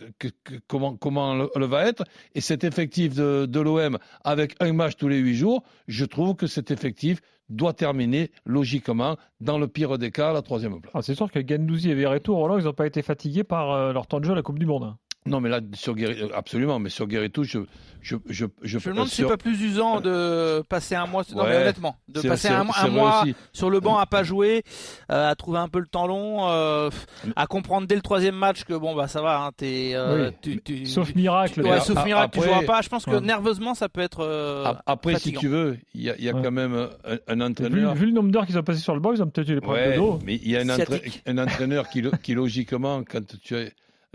comment, 0.68 0.96
comment 0.96 1.36
le, 1.36 1.66
va 1.66 1.88
être. 1.88 2.04
Et 2.36 2.42
cet 2.42 2.64
effectif 2.64 3.16
de 3.16 3.60
l'OM 3.60 3.98
avec 4.24 4.56
un 4.60 4.74
match 4.74 4.96
tous 4.98 5.08
les 5.08 5.18
huit 5.18 5.36
jours, 5.36 5.64
je 5.88 6.06
trouve 6.06 6.36
que 6.36 6.48
cet 6.48 6.72
effectif 6.72 7.22
doit 7.50 7.74
terminer 7.74 8.32
logiquement 8.46 9.18
dans 9.42 9.58
le 9.58 9.68
pire 9.68 9.98
des 9.98 10.12
cas 10.12 10.30
à 10.30 10.34
la 10.34 10.42
troisième 10.42 10.80
place. 10.82 10.94
Ah, 10.96 11.02
c'est 11.02 11.16
sûr 11.16 11.32
que 11.32 11.40
Gendouzi 11.46 11.92
et 11.92 11.96
Verretou, 11.96 12.36
Roland, 12.36 12.58
ils 12.58 12.66
n'ont 12.66 12.74
pas 12.74 12.88
été 12.88 13.02
fatigués 13.02 13.44
par 13.44 13.72
euh, 13.72 13.94
leur 13.94 14.08
temps 14.08 14.20
de 14.20 14.26
jeu 14.26 14.34
à 14.34 14.36
la 14.36 14.42
Coupe 14.42 14.60
du 14.60 14.66
Monde. 14.66 14.96
Non, 15.28 15.42
mais 15.42 15.50
là, 15.50 15.60
sur 15.74 15.96
Guéry, 15.96 16.30
absolument, 16.34 16.80
mais 16.80 16.90
sur 16.90 17.08
Guéretou, 17.08 17.44
je, 17.44 17.60
je, 18.02 18.16
je, 18.30 18.46
je, 18.62 18.80
je 18.80 18.90
me 18.90 18.94
demande 18.94 19.08
si 19.08 19.18
c'est 19.18 19.28
pas 19.28 19.38
plus 19.38 19.62
usant 19.62 20.00
de 20.00 20.64
passer 20.70 20.96
un 20.96 21.06
mois, 21.06 21.24
non, 21.36 21.44
mais 21.44 21.58
honnêtement, 21.58 21.98
de 22.08 22.22
passer 22.22 22.50
un, 22.50 22.66
un 22.76 22.88
mois 22.88 23.22
aussi. 23.22 23.36
sur 23.54 23.70
le 23.70 23.80
banc 23.80 23.98
à 23.98 24.06
pas 24.06 24.24
jouer, 24.24 24.64
euh, 25.12 25.30
à 25.30 25.36
trouver 25.36 25.60
un 25.60 25.68
peu 25.68 25.80
le 25.80 25.88
temps 25.88 26.08
long, 26.08 26.50
euh, 26.50 26.90
à 27.36 27.48
comprendre 27.48 27.88
dès 27.88 27.96
le 27.96 28.02
troisième 28.02 28.36
match 28.36 28.64
que 28.64 28.74
bon, 28.74 28.96
bah 28.96 29.08
ça 29.08 29.22
va, 29.22 29.42
hein, 29.42 29.52
t'es, 29.56 29.92
euh, 29.94 30.30
oui, 30.30 30.36
tu, 30.42 30.62
tu, 30.62 30.86
sauf 30.86 31.14
miracle, 31.16 31.62
tu, 31.62 31.70
ouais, 31.70 31.80
sauf 31.82 32.04
miracle, 32.06 32.40
tu 32.40 32.46
joueras 32.46 32.64
pas. 32.64 32.82
Je 32.82 32.90
pense 32.90 33.06
que 33.06 33.12
ouais. 33.12 33.22
nerveusement, 33.22 33.74
ça 33.74 33.90
peut 33.90 34.02
être. 34.02 34.22
Euh, 34.22 34.74
après, 34.86 35.14
fatigant. 35.14 35.40
si 35.40 35.46
tu 35.46 35.50
veux, 35.50 35.78
il 35.94 36.02
y 36.02 36.10
a, 36.10 36.18
y 36.18 36.30
a 36.30 36.34
quand 36.34 36.52
même 36.52 36.88
un, 37.06 37.18
un 37.28 37.42
entraîneur. 37.42 37.94
Vu, 37.94 38.00
vu, 38.02 38.06
le 38.08 38.14
nombre 38.14 38.32
d'heures 38.32 38.46
qu'ils 38.46 38.58
ont 38.58 38.64
passé 38.64 38.80
sur 38.80 38.94
le 38.94 39.02
banc, 39.02 39.14
ils 39.14 39.22
ont 39.22 39.28
peut-être 39.28 39.50
eu 39.50 39.56
les 39.56 39.62
problèmes 39.62 39.92
de 39.92 39.98
dos. 39.98 40.20
Mais 40.24 40.36
il 40.36 40.50
y 40.50 40.58
a 40.58 40.62
un, 40.62 40.70
entra 40.70 40.96
un 41.26 41.38
entraîneur 41.38 41.90
qui, 41.90 42.04
qui, 42.24 42.34
logiquement, 42.34 43.04
quand 43.04 43.22
tu 43.42 43.56
as 43.56 43.66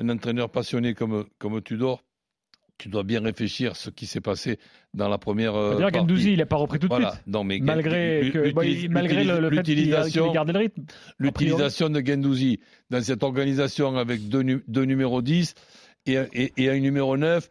un 0.02 0.08
entraîneur 0.08 0.50
passionné 0.50 0.94
comme, 0.94 1.24
comme 1.38 1.60
Tudor, 1.62 2.02
tu 2.78 2.88
dois 2.88 3.04
bien 3.04 3.20
réfléchir 3.20 3.72
à 3.72 3.74
ce 3.74 3.90
qui 3.90 4.06
s'est 4.06 4.20
passé 4.20 4.58
dans 4.92 5.08
la 5.08 5.18
première 5.18 5.52
partie. 5.52 5.98
Gendouzi, 5.98 6.32
il 6.32 6.38
n'a 6.38 6.46
pas 6.46 6.56
repris 6.56 6.78
tout 6.78 6.88
de 6.88 6.92
voilà. 6.92 7.12
suite. 7.12 7.26
Non, 7.28 7.44
mais 7.44 7.60
malgré, 7.60 8.30
que, 8.32 8.52
bah, 8.52 8.62
malgré 8.90 9.24
le, 9.24 9.50
fait 9.50 9.62
qu'il 9.62 9.84
qu 9.84 10.32
gardé 10.32 10.52
le 10.52 10.58
rythme. 10.58 10.82
L'utilisation 11.18 11.90
de 11.90 12.02
Gendouzi 12.04 12.58
dans 12.90 13.02
cette 13.02 13.22
organisation 13.22 13.96
avec 13.96 14.28
deux, 14.28 14.62
deux 14.66 14.84
numéros 14.84 15.22
10 15.22 15.54
et, 16.06 16.16
et, 16.32 16.52
et, 16.56 16.70
un 16.70 16.80
numéro 16.80 17.16
9, 17.16 17.48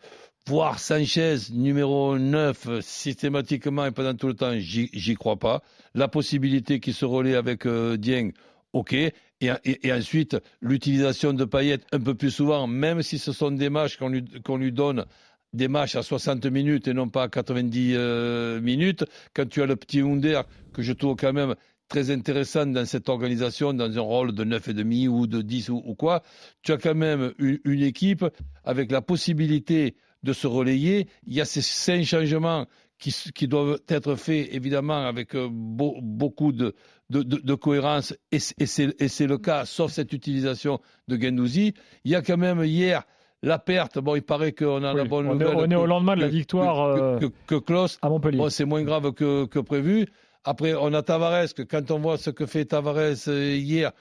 voire 0.48 0.80
Sanchez 0.80 1.38
numéro 1.54 2.18
9 2.18 2.82
systématiquement 2.82 3.86
et 3.86 3.92
pendant 3.92 4.16
tout 4.16 4.28
le 4.28 4.34
temps, 4.34 4.52
j'y 4.58 5.16
crois 5.16 5.38
pas. 5.38 5.62
La 5.94 6.10
possibilité 6.10 6.82
qu'il 6.82 6.94
se 6.94 7.06
relaie 7.06 7.36
avec 7.36 7.66
euh, 7.66 7.96
Dieng, 7.96 8.32
ok. 8.74 8.96
Et, 9.42 9.92
ensuite, 9.92 10.38
l'utilisation 10.62 11.34
de 11.34 11.46
Payet 11.46 11.80
un 11.92 12.00
peu 12.00 12.14
plus 12.14 12.30
souvent, 12.30 12.68
même 12.68 13.02
si 13.02 13.18
ce 13.18 13.32
sont 13.32 13.52
des 13.52 13.70
matchs 13.70 13.98
qu'on 13.98 14.10
lui, 14.10 14.24
qu'on 14.44 14.58
lui 14.58 14.72
donne 14.72 15.06
des 15.54 15.68
matchs 15.68 15.96
à 15.96 16.04
60 16.04 16.46
minutes 16.46 16.88
et 16.88 16.94
non 16.94 17.10
pas 17.10 17.24
à 17.24 17.28
90 17.28 17.94
euh, 17.96 18.62
minutes, 18.62 19.04
quand 19.34 19.50
tu 19.50 19.62
as 19.62 19.66
le 19.66 19.76
petit 19.76 20.02
Hunder, 20.02 20.42
que 20.74 20.82
je 20.82 20.94
trouve 20.94 21.16
quand 21.16 21.34
même 21.34 21.56
très 21.88 22.10
intéressant 22.10 22.66
dans 22.68 22.86
cette 22.86 23.10
organisation, 23.10 23.74
dans 23.74 23.98
un 23.98 24.02
rôle 24.02 24.34
de 24.34 24.46
9,5 24.46 25.08
ou 25.10 25.28
de 25.28 25.42
10 25.42 25.70
ou, 25.70 25.96
quoi, 25.96 26.24
tu 26.62 26.72
as 26.72 26.78
quand 26.78 26.96
même 26.96 27.34
une, 27.38 27.84
équipe 27.84 28.24
avec 28.64 28.92
la 28.92 29.02
possibilité 29.02 29.96
de 30.24 30.32
se 30.32 30.48
relayer. 30.48 31.08
Il 31.28 31.34
y 31.34 31.42
a 31.42 31.46
ces 31.46 31.62
cinq 31.62 32.06
changements 32.06 32.66
qui, 32.98 33.14
qui 33.36 33.48
doivent 33.48 33.82
être 33.90 34.16
faits, 34.16 34.48
évidemment, 34.54 35.06
avec 35.06 35.36
euh, 35.36 35.50
beau, 35.52 35.98
beaucoup 36.02 36.54
de, 36.54 36.76
de, 37.12 37.24
de, 37.24 37.38
de, 37.38 37.56
cohérence, 37.56 38.14
et, 38.32 38.40
et 38.58 38.66
c'est 38.66 39.28
le 39.28 39.38
cas, 39.38 39.66
sauf 39.66 39.92
cette 39.92 40.14
utilisation 40.14 40.80
de 41.08 41.22
Gendouzi. 41.22 41.74
Il 42.06 42.12
y 42.12 42.16
a 42.16 42.22
quand 42.22 42.38
même 42.38 42.64
hier 42.64 43.04
La 43.44 43.60
perte, 43.60 44.00
bon, 44.00 44.16
il 44.16 44.22
paraît 44.22 44.54
qu'on 44.54 44.84
a 44.84 44.94
Oui, 44.94 44.98
la 45.00 45.04
bonne 45.06 45.28
on, 45.28 45.70
est, 45.70 45.76
au 45.76 45.86
lendemain 45.88 46.16
de 46.16 46.22
la 46.22 46.28
victoire 46.28 46.96
que, 46.96 47.02
euh, 47.02 47.20
que, 47.20 47.26
que 47.48 47.56
Klaus, 47.56 48.00
à 48.02 48.10
Montpellier. 48.10 48.38
bon, 48.38 48.50
c'est 48.50 48.66
moins 48.66 48.84
grave 48.84 49.12
que, 49.14 49.46
que 49.46 49.60
prévu. 49.60 50.08
Après, 50.44 50.74
on 50.74 50.94
a 50.94 51.02
Tavares, 51.02 51.54
que 51.54 51.64
quand 51.64 51.92
on 51.92 52.00
voit 52.00 52.18
ce 52.18 52.30
que 52.30 52.46
fait 52.46 52.66
Tavares 52.66 53.28
euh, 53.28 53.56
hier, 53.56 53.92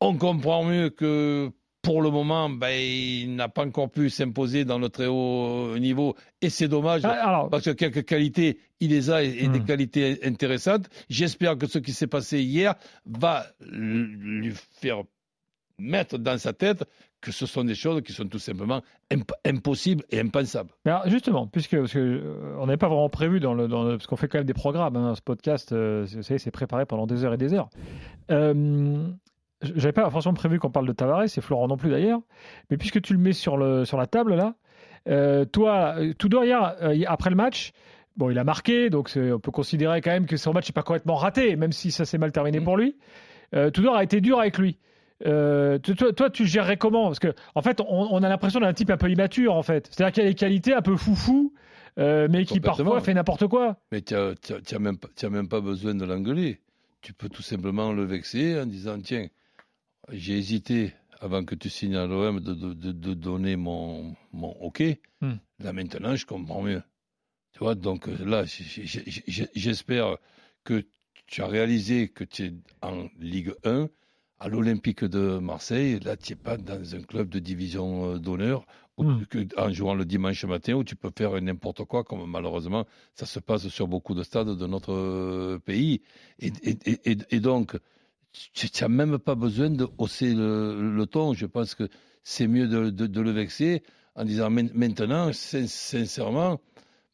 on 0.00 0.16
comprend 0.16 0.64
mieux 0.64 0.90
que 0.90 1.50
pour 1.82 2.02
le 2.02 2.10
moment, 2.10 2.50
ben, 2.50 2.70
il 2.70 3.34
n'a 3.36 3.48
pas 3.48 3.64
encore 3.64 3.90
pu 3.90 4.10
s'imposer 4.10 4.64
dans 4.64 4.78
le 4.78 4.88
très 4.88 5.06
haut 5.06 5.78
niveau. 5.78 6.16
Et 6.42 6.50
c'est 6.50 6.68
dommage. 6.68 7.02
Ah, 7.04 7.28
alors, 7.28 7.50
Parce 7.50 7.64
que 7.64 7.70
quelques 7.70 8.04
qualités, 8.04 8.58
il 8.80 8.90
les 8.90 9.10
a 9.10 9.22
et, 9.22 9.28
et 9.44 9.48
des 9.48 9.60
Hmm. 9.60 9.64
qualités 9.64 10.18
intéressantes. 10.24 10.88
J'espère 11.08 11.56
que 11.56 11.66
ce 11.66 11.78
qui 11.78 11.92
s'est 11.92 12.06
passé 12.08 12.40
hier 12.42 12.74
va 13.06 13.46
lui 13.60 14.52
faire 14.80 15.02
mettre 15.78 16.18
dans 16.18 16.36
sa 16.38 16.52
tête 16.52 16.84
que 17.20 17.30
ce 17.32 17.46
sont 17.46 17.64
des 17.64 17.74
choses 17.74 18.02
qui 18.02 18.12
sont 18.12 18.26
tout 18.26 18.38
simplement 18.40 18.82
imp- 19.12 19.32
impossibles 19.44 20.04
et 20.10 20.20
impensables. 20.20 20.70
Alors, 20.84 21.08
justement, 21.08 21.46
puisque 21.46 21.76
parce 21.76 21.92
que, 21.92 21.98
euh, 21.98 22.56
on 22.58 22.66
n'avait 22.66 22.76
pas 22.76 22.88
vraiment 22.88 23.08
prévu 23.08 23.38
dans 23.40 23.54
le, 23.54 23.66
dans 23.68 23.84
le- 23.84 23.96
parce 23.96 24.06
qu'on 24.06 24.16
fait 24.16 24.28
quand 24.28 24.38
même 24.38 24.46
des 24.46 24.54
programmes, 24.54 24.96
hein, 24.96 25.14
ce 25.16 25.22
podcast, 25.22 25.72
euh, 25.72 26.06
vous 26.12 26.22
savez, 26.22 26.38
c'est 26.38 26.50
préparé 26.50 26.86
pendant 26.86 27.06
des 27.06 27.24
heures 27.24 27.34
et 27.34 27.38
des 27.38 27.54
heures. 27.54 27.70
Euh, 28.30 29.08
J'avais 29.62 29.92
pas 29.92 30.08
forcément 30.10 30.34
prévu 30.34 30.58
qu'on 30.58 30.70
parle 30.70 30.86
de 30.86 30.92
Tavares 30.92 31.24
et 31.24 31.40
Florent 31.40 31.66
non 31.66 31.76
plus 31.76 31.90
d'ailleurs, 31.90 32.20
mais 32.70 32.76
puisque 32.76 33.00
tu 33.02 33.12
le 33.12 33.18
mets 33.18 33.32
sur 33.32 33.56
le 33.56 33.84
sur 33.84 33.98
la 33.98 34.06
table 34.06 34.34
là, 34.34 34.54
euh, 35.08 35.44
toi, 35.44 35.94
euh, 35.98 36.12
hier 36.44 36.76
euh, 36.82 37.02
après 37.06 37.30
le 37.30 37.36
match. 37.36 37.72
Bon, 38.16 38.30
il 38.30 38.38
a 38.38 38.44
marqué, 38.44 38.90
donc 38.90 39.12
on 39.16 39.38
peut 39.38 39.52
considérer 39.52 40.00
quand 40.00 40.10
même 40.10 40.26
que 40.26 40.36
son 40.36 40.52
match 40.52 40.68
n'est 40.68 40.72
pas 40.72 40.82
complètement 40.82 41.14
raté, 41.14 41.54
même 41.54 41.70
si 41.70 41.92
ça 41.92 42.04
s'est 42.04 42.18
mal 42.18 42.32
terminé 42.32 42.58
Mm. 42.58 42.64
pour 42.64 42.76
lui. 42.76 42.96
Euh, 43.54 43.70
Tudor 43.70 43.96
a 43.96 44.02
été 44.02 44.20
dur 44.20 44.40
avec 44.40 44.58
lui. 44.58 44.78
Euh, 45.26 45.78
toi, 45.78 46.12
toi, 46.12 46.30
tu 46.30 46.46
gérerais 46.46 46.76
comment? 46.76 47.06
Parce 47.06 47.18
que, 47.18 47.32
en 47.54 47.62
fait, 47.62 47.80
on, 47.80 48.08
on 48.10 48.22
a 48.22 48.28
l'impression 48.28 48.60
d'un 48.60 48.72
type 48.72 48.90
un 48.90 48.96
peu 48.96 49.10
immature, 49.10 49.54
en 49.54 49.62
fait. 49.62 49.88
C'est-à-dire 49.90 50.12
qu'il 50.12 50.22
a 50.24 50.26
des 50.26 50.34
qualités 50.34 50.74
un 50.74 50.82
peu 50.82 50.96
foufou, 50.96 51.54
euh, 51.98 52.28
mais 52.30 52.44
qui 52.44 52.60
parfois 52.60 53.00
fait 53.00 53.14
n'importe 53.14 53.46
quoi. 53.46 53.76
Mais 53.92 54.02
tu 54.02 54.14
n'as 54.14 54.78
même, 54.78 54.96
même 55.30 55.48
pas 55.48 55.60
besoin 55.60 55.94
de 55.94 56.04
l'engueuler. 56.04 56.60
Tu 57.00 57.12
peux 57.12 57.28
tout 57.28 57.42
simplement 57.42 57.92
le 57.92 58.04
vexer 58.04 58.60
en 58.60 58.66
disant 58.66 58.98
Tiens, 59.00 59.26
j'ai 60.10 60.36
hésité 60.38 60.92
avant 61.20 61.44
que 61.44 61.54
tu 61.54 61.68
signes 61.68 61.96
à 61.96 62.06
l'OM 62.06 62.40
de, 62.40 62.54
de- 62.54 62.74
de- 62.74 62.92
de 62.92 63.14
donner 63.14 63.56
mon, 63.56 64.14
mon 64.32 64.50
OK. 64.60 64.82
Hmm. 65.20 65.34
Là 65.58 65.72
maintenant, 65.72 66.14
je 66.16 66.26
comprends 66.26 66.62
mieux. 66.62 66.82
Tu 67.52 67.60
vois, 67.60 67.74
donc 67.74 68.08
euh, 68.08 68.24
là, 68.24 68.44
j'espère 69.54 70.16
que 70.64 70.84
tu 71.26 71.42
as 71.42 71.46
réalisé 71.46 72.08
que 72.08 72.24
tu 72.24 72.44
es 72.46 72.52
en 72.82 73.08
Ligue 73.18 73.52
1, 73.64 73.88
à 74.40 74.48
l'Olympique 74.48 75.04
de 75.04 75.38
Marseille. 75.38 75.98
Là, 76.00 76.16
tu 76.16 76.32
n'es 76.32 76.36
pas 76.36 76.56
dans 76.56 76.94
un 76.94 77.02
club 77.02 77.28
de 77.28 77.38
division 77.38 78.14
euh, 78.14 78.18
d'honneur 78.18 78.64
Hmm. 79.00 79.22
en 79.56 79.72
jouant 79.72 79.94
le 79.94 80.04
dimanche 80.04 80.44
matin 80.44 80.72
où 80.74 80.82
tu 80.82 80.96
peux 80.96 81.12
faire 81.16 81.40
n'importe 81.40 81.84
quoi, 81.84 82.02
comme 82.02 82.28
malheureusement 82.28 82.84
ça 83.14 83.26
se 83.26 83.38
passe 83.38 83.68
sur 83.68 83.86
beaucoup 83.86 84.12
de 84.12 84.24
stades 84.24 84.48
de 84.58 84.66
notre 84.66 84.92
euh, 84.92 85.60
pays. 85.60 86.02
Et- 86.40 86.50
et- 86.84 87.18
et 87.30 87.38
donc, 87.38 87.76
tu 88.32 88.68
n'as 88.80 88.88
même 88.88 89.18
pas 89.18 89.34
besoin 89.34 89.70
de 89.70 89.86
hausser 89.98 90.34
le, 90.34 90.94
le 90.94 91.06
ton. 91.06 91.34
Je 91.34 91.46
pense 91.46 91.74
que 91.74 91.88
c'est 92.22 92.46
mieux 92.46 92.68
de, 92.68 92.90
de- 92.90 93.06
de 93.06 93.20
le 93.20 93.30
vexer 93.30 93.82
en 94.14 94.24
disant 94.24 94.50
"Men- 94.50 94.70
maintenant, 94.74 95.32
sin- 95.32 95.66
sincèrement, 95.66 96.60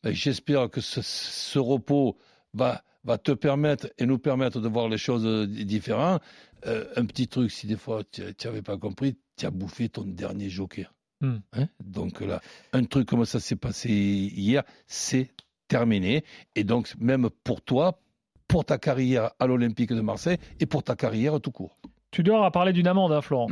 ben, 0.03 0.13
j'espère 0.13 0.71
que 0.71 0.81
ce, 0.81 1.01
ce 1.03 1.59
repos 1.59 2.17
va, 2.53 2.83
va 3.05 3.19
te 3.19 3.33
permettre 3.33 3.89
et 3.99 4.07
nous 4.07 4.19
permettre 4.19 4.61
de 4.61 4.69
voir 4.69 4.89
les 4.89 4.99
choses 4.99 5.25
euh, 5.27 5.47
différentes. 5.47 6.23
Euh, 6.67 6.87
un 6.97 7.05
petit 7.05 7.29
truc, 7.29 7.51
si 7.51 7.67
des 7.67 7.77
fois 7.77 8.03
tu 8.05 8.23
n'avais 8.45 8.63
pas 8.63 8.79
compris, 8.79 9.17
tu 9.37 9.47
as 9.47 9.51
bouffé 9.51 9.89
ton 9.89 10.05
dernier 10.05 10.49
joker. 10.49 10.95
Hmm. 11.21 11.37
Hein? 11.53 11.69
Donc 11.83 12.21
là, 12.21 12.41
un 12.73 12.85
truc 12.85 13.07
comme 13.09 13.25
ça 13.25 13.39
s'est 13.41 13.57
passé 13.57 13.91
hier, 13.91 14.63
c'est 14.87 15.31
terminé. 15.69 16.25
Et 16.55 16.65
donc, 16.65 16.95
même 16.99 17.29
pour 17.45 17.61
toi, 17.63 18.01
pour 18.49 18.65
ta 18.65 18.79
carrière 18.79 19.31
à 19.39 19.47
l'Olympique 19.47 19.93
de 19.93 20.01
Marseille 20.01 20.39
et 20.61 20.67
pour 20.67 20.83
ta 20.83 20.97
carrière 20.97 21.41
tout 21.41 21.51
court. 21.51 21.77
Tudor 22.15 22.45
a 22.45 22.51
parlé 22.53 22.73
d'une 22.73 22.87
amende, 22.87 23.11
hein, 23.13 23.21
Florent. 23.21 23.49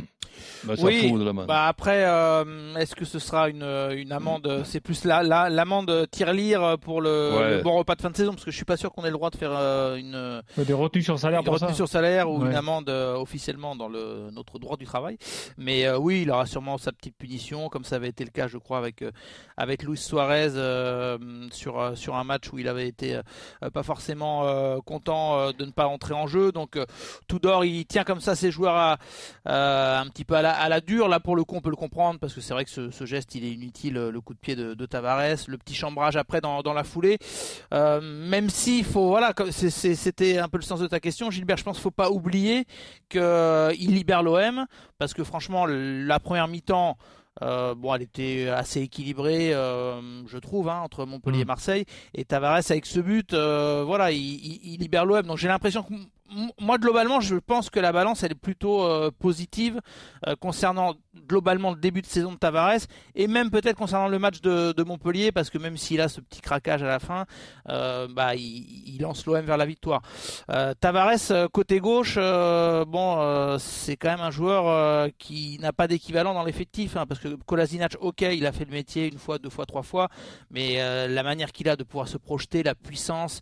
Ça 0.65 0.73
Oui, 0.81 1.11
de. 1.11 1.31
Bah 1.45 1.67
après, 1.67 2.05
euh, 2.05 2.73
est-ce 2.75 2.95
que 2.95 3.05
ce 3.05 3.19
sera 3.19 3.49
une, 3.49 3.61
une 3.63 4.11
amende 4.11 4.61
C'est 4.63 4.79
plus 4.79 5.03
la, 5.05 5.21
la, 5.21 5.49
l'amende 5.49 6.07
tirelire 6.09 6.77
pour 6.81 7.01
le, 7.01 7.31
Ouais. 7.37 7.57
le 7.57 7.61
bon 7.61 7.73
repas 7.77 7.93
de 7.95 8.01
fin 8.01 8.09
de 8.09 8.15
saison, 8.15 8.31
parce 8.31 8.43
que 8.45 8.49
je 8.49 8.55
suis 8.55 8.65
pas 8.65 8.77
sûr 8.77 8.91
qu'on 8.91 9.03
ait 9.03 9.09
le 9.11 9.13
droit 9.13 9.29
de 9.29 9.35
faire 9.35 9.51
euh, 9.53 9.95
une, 9.97 10.41
Des 10.63 10.73
retenues 10.73 11.03
sur 11.03 11.19
salaire 11.19 11.41
une 11.41 11.45
pour 11.45 11.59
ça. 11.59 11.71
sur 11.73 11.87
salaire 11.87 12.31
ou 12.31 12.39
Ouais. 12.41 12.49
une 12.49 12.55
amende 12.55 12.89
euh, 12.89 13.15
officiellement 13.15 13.75
dans 13.75 13.87
le, 13.89 14.29
notre 14.31 14.57
droit 14.57 14.75
du 14.77 14.85
travail. 14.85 15.17
Mais 15.57 15.85
euh, 15.85 15.97
oui, 15.99 16.21
il 16.23 16.31
aura 16.31 16.45
sûrement 16.47 16.77
sa 16.79 16.91
petite 16.93 17.15
punition, 17.17 17.67
comme 17.69 17.83
ça 17.83 17.97
avait 17.97 18.09
été 18.09 18.23
le 18.23 18.31
cas, 18.31 18.47
je 18.47 18.57
crois, 18.57 18.77
avec, 18.79 19.01
euh, 19.03 19.11
avec 19.57 19.83
Luis 19.83 19.97
Suarez 19.97 20.53
euh, 20.55 21.17
sur, 21.51 21.79
euh, 21.79 21.95
sur 21.95 22.15
un 22.15 22.23
match 22.23 22.51
où 22.51 22.57
il 22.57 22.67
avait 22.69 22.87
été 22.87 23.15
euh, 23.17 23.69
pas 23.69 23.83
forcément 23.83 24.47
euh, 24.47 24.77
content 24.83 25.37
euh, 25.37 25.51
de 25.51 25.65
ne 25.65 25.71
pas 25.71 25.85
entrer 25.87 26.13
en 26.15 26.25
jeu. 26.25 26.51
Donc 26.51 26.75
euh, 26.77 26.85
Tudor, 27.27 27.65
il 27.65 27.85
tient 27.85 28.03
comme 28.05 28.21
ça 28.21 28.35
ses 28.35 28.49
joueurs 28.53 28.75
à, 28.75 28.97
euh, 29.49 29.99
un 29.99 30.07
petit 30.07 30.23
peu 30.23 30.35
à 30.35 30.41
la, 30.41 30.51
à 30.53 30.69
la 30.69 30.79
dure. 30.79 31.07
Là, 31.09 31.19
pour 31.19 31.35
le 31.35 31.43
coup, 31.43 31.55
on 31.55 31.61
peut 31.61 31.69
le 31.69 31.75
comprendre 31.75 32.19
parce 32.19 32.33
que 32.33 32.39
c'est 32.41 32.53
vrai 32.53 32.63
que 32.63 32.71
ce, 32.71 32.89
ce 32.91 33.05
geste, 33.05 33.35
il 33.35 33.43
est 33.43 33.51
inutile. 33.51 33.95
Le 33.95 34.21
coup 34.21 34.33
de 34.33 34.39
pied 34.39 34.55
de, 34.55 34.73
de 34.73 34.85
Tavares, 34.85 35.35
le 35.47 35.57
petit 35.57 35.75
chambrage 35.75 36.15
après 36.15 36.39
dans, 36.41 36.61
dans 36.61 36.73
la 36.73 36.83
foulée. 36.83 37.17
Euh, 37.73 37.99
même 38.01 38.49
s'il 38.49 38.85
faut, 38.85 39.07
voilà, 39.09 39.33
c'était 39.49 40.37
un 40.37 40.47
peu 40.47 40.57
le 40.57 40.63
sens 40.63 40.79
de 40.79 40.87
ta 40.87 40.99
question, 40.99 41.29
Gilbert. 41.31 41.57
Je 41.57 41.63
pense 41.63 41.75
qu'il 41.77 41.83
faut 41.83 41.91
pas 41.91 42.09
oublier 42.11 42.65
qu'il 43.09 43.93
libère 43.93 44.23
l'OM 44.23 44.65
parce 44.97 45.13
que 45.13 45.23
franchement, 45.23 45.65
la 45.67 46.19
première 46.19 46.47
mi-temps. 46.47 46.97
euh, 47.41 47.73
bon, 47.73 47.95
elle 47.95 48.03
était 48.03 48.47
assez 48.49 48.81
équilibrée, 48.81 49.53
euh, 49.55 50.23
je 50.27 50.37
trouve, 50.37 50.69
hein, 50.69 50.81
entre 50.83 51.05
Montpellier 51.07 51.39
et 51.41 51.45
Mm. 51.45 51.47
Marseille. 51.47 51.85
Et 52.13 52.25
Tavares, 52.25 52.61
avec 52.69 52.85
ce 52.85 52.99
but, 52.99 53.33
euh, 53.33 53.83
voilà, 53.85 54.11
il, 54.11 54.19
il- 54.19 54.59
il 54.73 54.79
libère 54.79 55.03
l'OM. 55.05 55.23
Donc 55.23 55.37
j'ai 55.39 55.47
l'impression 55.47 55.81
que, 55.81 55.93
moi, 56.59 56.77
globalement, 56.77 57.19
je 57.19 57.35
pense 57.35 57.69
que 57.69 57.79
la 57.79 57.91
balance, 57.91 58.23
elle 58.23 58.31
est 58.31 58.35
plutôt 58.35 58.83
euh, 58.83 59.11
positive 59.11 59.79
euh, 60.27 60.35
concernant 60.35 60.93
globalement 61.27 61.71
le 61.71 61.77
début 61.77 62.01
de 62.01 62.07
saison 62.07 62.31
de 62.31 62.37
Tavares 62.37 62.81
et 63.15 63.27
même 63.27 63.51
peut-être 63.51 63.77
concernant 63.77 64.07
le 64.07 64.19
match 64.19 64.41
de, 64.41 64.83
Montpellier, 64.83 65.31
parce 65.31 65.49
que 65.49 65.57
même 65.57 65.77
s'il 65.77 66.01
a 66.01 66.09
ce 66.09 66.19
petit 66.19 66.41
craquage 66.41 66.83
à 66.83 66.87
la 66.87 66.99
fin, 66.99 67.25
euh, 67.69 68.07
bah, 68.09 68.35
il, 68.35 68.97
lance 68.99 69.25
l'OM 69.25 69.43
vers 69.43 69.57
la 69.57 69.65
victoire. 69.65 70.01
Tavares, 70.79 71.49
côté 71.51 71.79
gauche, 71.79 72.15
bon, 72.15 73.57
c'est 73.59 73.97
quand 73.97 74.09
même 74.09 74.21
un 74.21 74.31
joueur 74.31 75.09
qui 75.17 75.57
n'a 75.59 75.73
pas 75.73 75.87
d'équivalent 75.87 76.33
dans 76.33 76.43
l'effectif, 76.43 76.95
hein, 76.95 77.05
parce 77.07 77.19
que 77.19 77.29
Kolasinac, 77.45 77.95
ok, 77.99 78.21
il 78.21 78.45
a 78.45 78.51
fait 78.51 78.65
le 78.65 78.71
métier 78.71 79.07
une 79.07 79.17
fois, 79.17 79.39
deux 79.39 79.49
fois, 79.49 79.65
trois 79.65 79.83
fois, 79.83 80.09
mais 80.51 80.77
la 81.07 81.23
manière 81.23 81.51
qu'il 81.51 81.69
a 81.69 81.75
de 81.75 81.83
pouvoir 81.83 82.07
se 82.07 82.17
projeter, 82.17 82.63
la 82.63 82.75
puissance, 82.75 83.41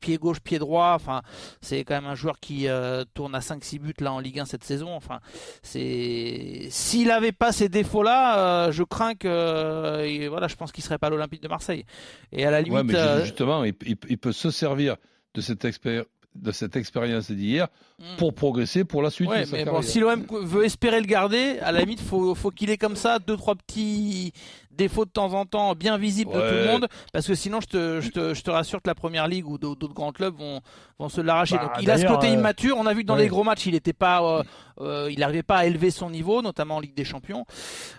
pied 0.00 0.16
gauche, 0.18 0.40
pied 0.40 0.58
droit, 0.58 0.92
enfin, 0.94 1.22
c'est 1.60 1.84
quand 1.84 1.94
même 1.94 2.06
un 2.06 2.14
joueur 2.14 2.25
qui 2.38 2.68
euh, 2.68 3.04
tourne 3.14 3.34
à 3.34 3.40
5-6 3.40 3.78
buts 3.78 3.94
là 4.00 4.12
en 4.12 4.18
Ligue 4.20 4.40
1 4.40 4.44
cette 4.46 4.64
saison. 4.64 4.94
Enfin, 4.94 5.20
c'est 5.62 6.68
s'il 6.70 7.10
avait 7.10 7.32
pas 7.32 7.52
ces 7.52 7.68
défauts-là, 7.68 8.66
euh, 8.66 8.72
je 8.72 8.82
crains 8.82 9.14
que 9.14 9.28
euh, 9.28 10.04
et 10.04 10.28
voilà, 10.28 10.48
je 10.48 10.56
pense 10.56 10.72
qu'il 10.72 10.82
serait 10.84 10.98
pas 10.98 11.08
à 11.08 11.10
l'Olympique 11.10 11.42
de 11.42 11.48
Marseille. 11.48 11.84
Et 12.32 12.44
à 12.44 12.50
la 12.50 12.60
limite, 12.62 12.76
Ouais, 12.76 12.84
mais 12.84 12.92
ju- 13.18 13.24
justement, 13.24 13.64
il, 13.64 13.74
il- 13.86 13.96
il 14.08 14.18
peut 14.18 14.32
se 14.32 14.50
servir 14.50 14.96
de 15.34 15.40
cette, 15.40 15.64
expéri- 15.64 16.04
de 16.40 16.52
cette 16.52 16.76
expérience 16.76 17.30
d'hier 17.30 17.68
hmm. 17.98 18.16
pour 18.18 18.34
progresser 18.34 18.84
pour 18.84 19.02
la 19.02 19.10
suite 19.10 19.28
Ouais, 19.28 19.40
de 19.40 19.44
sa 19.46 19.56
mais 19.56 19.64
bon, 19.64 19.72
carrière. 19.72 19.90
si 19.90 20.00
l'OM 20.00 20.24
veut 20.42 20.64
espérer 20.64 21.00
le 21.00 21.06
garder, 21.06 21.58
à 21.60 21.72
la 21.72 21.80
limite, 21.80 22.00
faut, 22.00 22.34
faut 22.34 22.50
qu'il 22.50 22.70
ait 22.70 22.76
comme 22.78 22.96
ça 22.96 23.18
deux 23.18 23.36
trois 23.36 23.54
petits 23.54 24.32
défauts 24.70 25.06
de 25.06 25.10
temps 25.10 25.32
en 25.32 25.46
temps 25.46 25.74
bien 25.74 25.96
visibles 25.96 26.32
de 26.32 26.38
tout 26.38 26.54
le 26.54 26.60
Ouais. 26.60 26.66
monde, 26.72 26.86
parce 27.10 27.26
que 27.26 27.34
sinon, 27.34 27.62
je 27.62 27.66
te, 27.66 28.00
je 28.02 28.10
te, 28.10 28.34
je 28.34 28.42
te 28.42 28.50
rassure 28.50 28.82
que 28.82 28.88
la 28.88 28.94
première 28.94 29.26
ligue 29.26 29.48
ou 29.48 29.56
d'autres 29.56 29.94
grands 29.94 30.12
clubs 30.12 30.36
vont, 30.36 30.60
vont 30.98 31.08
se 31.08 31.22
l'arracher. 31.22 31.56
Bah, 31.56 31.62
Donc, 31.74 31.82
il 31.82 31.90
a 31.90 31.96
ce 31.96 32.04
côté 32.04 32.26
euh, 32.28 32.32
immature. 32.34 32.76
On 32.78 32.84
a 32.84 32.92
vu 32.92 33.00
que 33.00 33.06
dans 33.06 33.14
ouais. 33.16 33.22
les 33.22 33.28
gros 33.28 33.42
matchs, 33.42 33.64
il 33.64 33.74
était 33.74 33.94
pas, 33.94 34.22
euh, 34.22 34.42
euh, 34.82 35.08
il 35.10 35.18
n'arrivait 35.20 35.42
pas 35.42 35.56
à 35.56 35.64
élever 35.66 35.90
son 35.90 36.10
niveau, 36.10 36.42
notamment 36.42 36.76
en 36.76 36.80
Ligue 36.80 36.94
des 36.94 37.04
Champions. 37.06 37.46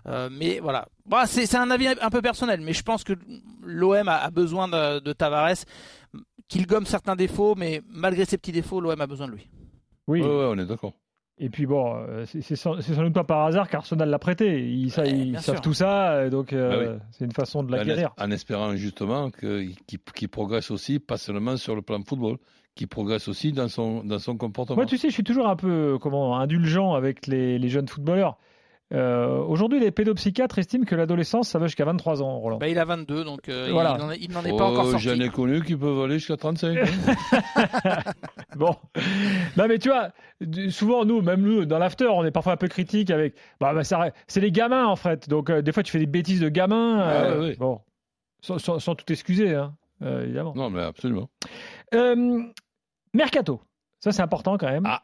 Euh, 0.08 0.30
mais 0.32 0.60
voilà, 0.60 0.88
bah, 1.08 1.24
c'est 1.26 1.48
c'est 1.48 1.58
un 1.58 1.72
avis 1.72 1.88
un 1.88 2.10
peu 2.12 2.22
personnel, 2.22 2.62
mais 2.62 2.74
je 2.74 2.84
pense 2.84 3.04
que 3.04 3.14
l'OM 3.64 4.08
a, 4.08 4.18
a 4.18 4.30
besoin 4.30 4.68
de, 4.68 5.00
de 5.00 5.14
Tavares, 5.14 5.56
qu'il 6.48 6.66
gomme 6.68 6.86
certains 6.86 7.16
défauts, 7.16 7.56
mais 7.56 7.82
malgré 7.90 8.26
ses 8.26 8.38
petits 8.38 8.52
défauts, 8.52 8.80
l'OM 8.82 9.00
a 9.00 9.08
besoin 9.08 9.28
de 9.28 9.34
lui. 9.34 9.50
Oui. 10.08 10.22
Ouais, 10.22 10.28
ouais, 10.28 10.46
on 10.50 10.58
est 10.58 10.66
d'accord. 10.66 10.94
Et 11.40 11.50
puis 11.50 11.68
bon, 11.68 11.94
euh, 11.98 12.26
c'est 12.26 12.56
sans, 12.56 12.82
sans 12.82 13.04
doute 13.04 13.14
pas 13.14 13.24
par 13.24 13.46
hasard 13.46 13.70
qu'Arsenal 13.70 14.10
l'a 14.10 14.18
prêté. 14.18 14.68
Ils, 14.68 14.88
Ouais, 14.98 15.40
savent 15.40 15.62
tout 15.62 15.74
ça, 15.76 16.14
euh, 16.14 16.30
donc 16.32 16.52
euh, 16.52 16.98
Bah 16.98 17.04
c'est 17.12 17.26
une 17.26 17.32
façon 17.32 17.62
de 17.62 17.72
En, 17.72 17.78
l'acquérir. 17.78 18.10
es- 18.18 18.24
en 18.24 18.32
espérant 18.32 18.76
justement 18.76 19.30
qu'il 19.30 20.30
progresse 20.30 20.72
aussi, 20.72 20.98
pas 20.98 21.18
seulement 21.18 21.56
sur 21.58 21.76
le 21.76 21.84
plan 21.84 22.02
football, 22.04 22.38
qu'il 22.74 22.88
progresse 22.88 23.28
aussi 23.28 23.52
dans 23.52 23.68
son, 23.68 24.04
dans 24.04 24.18
son 24.18 24.36
comportement. 24.36 24.78
Moi, 24.78 24.86
tu 24.88 24.98
sais, 24.98 25.10
je 25.10 25.14
suis 25.14 25.24
toujours 25.24 25.48
un 25.48 25.56
peu 25.56 26.00
comment 26.02 26.40
indulgent 26.40 26.94
avec 26.96 27.28
les, 27.28 27.60
les 27.60 27.70
jeunes 27.70 27.88
footballeurs. 27.88 28.38
Euh, 28.94 29.40
Aujourd'hui, 29.40 29.80
les 29.82 29.92
pédopsychiatres 29.92 30.60
estiment 30.60 30.86
que 30.86 30.96
l'adolescence, 30.96 31.50
ça 31.50 31.60
va 31.60 31.66
jusqu'à 31.68 31.84
23 31.84 32.22
ans, 32.24 32.40
Roland. 32.40 32.58
Bah, 32.58 32.70
il 32.70 32.80
a 32.80 32.86
22, 32.86 33.26
donc 33.26 33.50
euh, 33.50 33.68
Voilà. 33.72 33.98
il 34.20 34.32
n'en 34.32 34.44
est, 34.46 34.50
pas 34.58 34.64
encore 34.66 34.86
Oh, 34.88 34.92
sorti. 34.92 35.10
J'en 35.10 35.20
ai 35.20 35.30
connu 35.30 35.62
qui 35.62 35.76
peuvent 35.76 36.02
aller 36.04 36.20
jusqu'à 36.20 36.38
35. 36.38 36.78
hein. 36.78 36.86
bon. 38.56 38.76
Non, 39.58 39.68
mais 39.68 39.78
tu 39.78 39.90
vois, 39.90 40.12
souvent, 40.70 41.04
nous, 41.04 41.22
même 41.22 41.42
nous, 41.42 41.66
dans 41.66 41.80
l'after, 41.80 42.08
on 42.08 42.24
est 42.24 42.32
parfois 42.32 42.54
un 42.54 42.58
peu 42.58 42.68
critique 42.70 43.12
avec. 43.12 43.36
Bah, 43.60 43.74
bah, 43.74 43.82
c'est 43.84 44.40
les 44.42 44.52
gamins, 44.52 44.86
en 44.86 44.96
fait. 44.96 45.28
Donc, 45.28 45.50
euh, 45.50 45.62
des 45.62 45.72
fois, 45.74 45.84
tu 45.84 45.92
fais 45.92 46.00
des 46.00 46.06
bêtises 46.06 46.40
de 46.40 46.50
gamins. 46.50 47.02
euh, 47.02 47.34
Ah, 47.36 47.40
ouais, 47.40 47.46
ouais. 47.50 47.56
Bon. 47.58 47.82
Sans, 48.42 48.58
sans- 48.60 48.80
sans 48.80 48.96
tout 48.96 49.12
excuser, 49.12 49.54
hein, 49.56 49.74
euh, 50.04 50.24
évidemment. 50.24 50.54
Non, 50.56 50.70
mais 50.70 50.82
absolument. 50.84 51.30
Euh, 51.94 52.42
Mercato. 53.14 53.60
Ça, 54.00 54.12
c'est 54.12 54.22
important 54.22 54.58
quand 54.58 54.70
même. 54.70 54.86
Ah. 54.86 55.02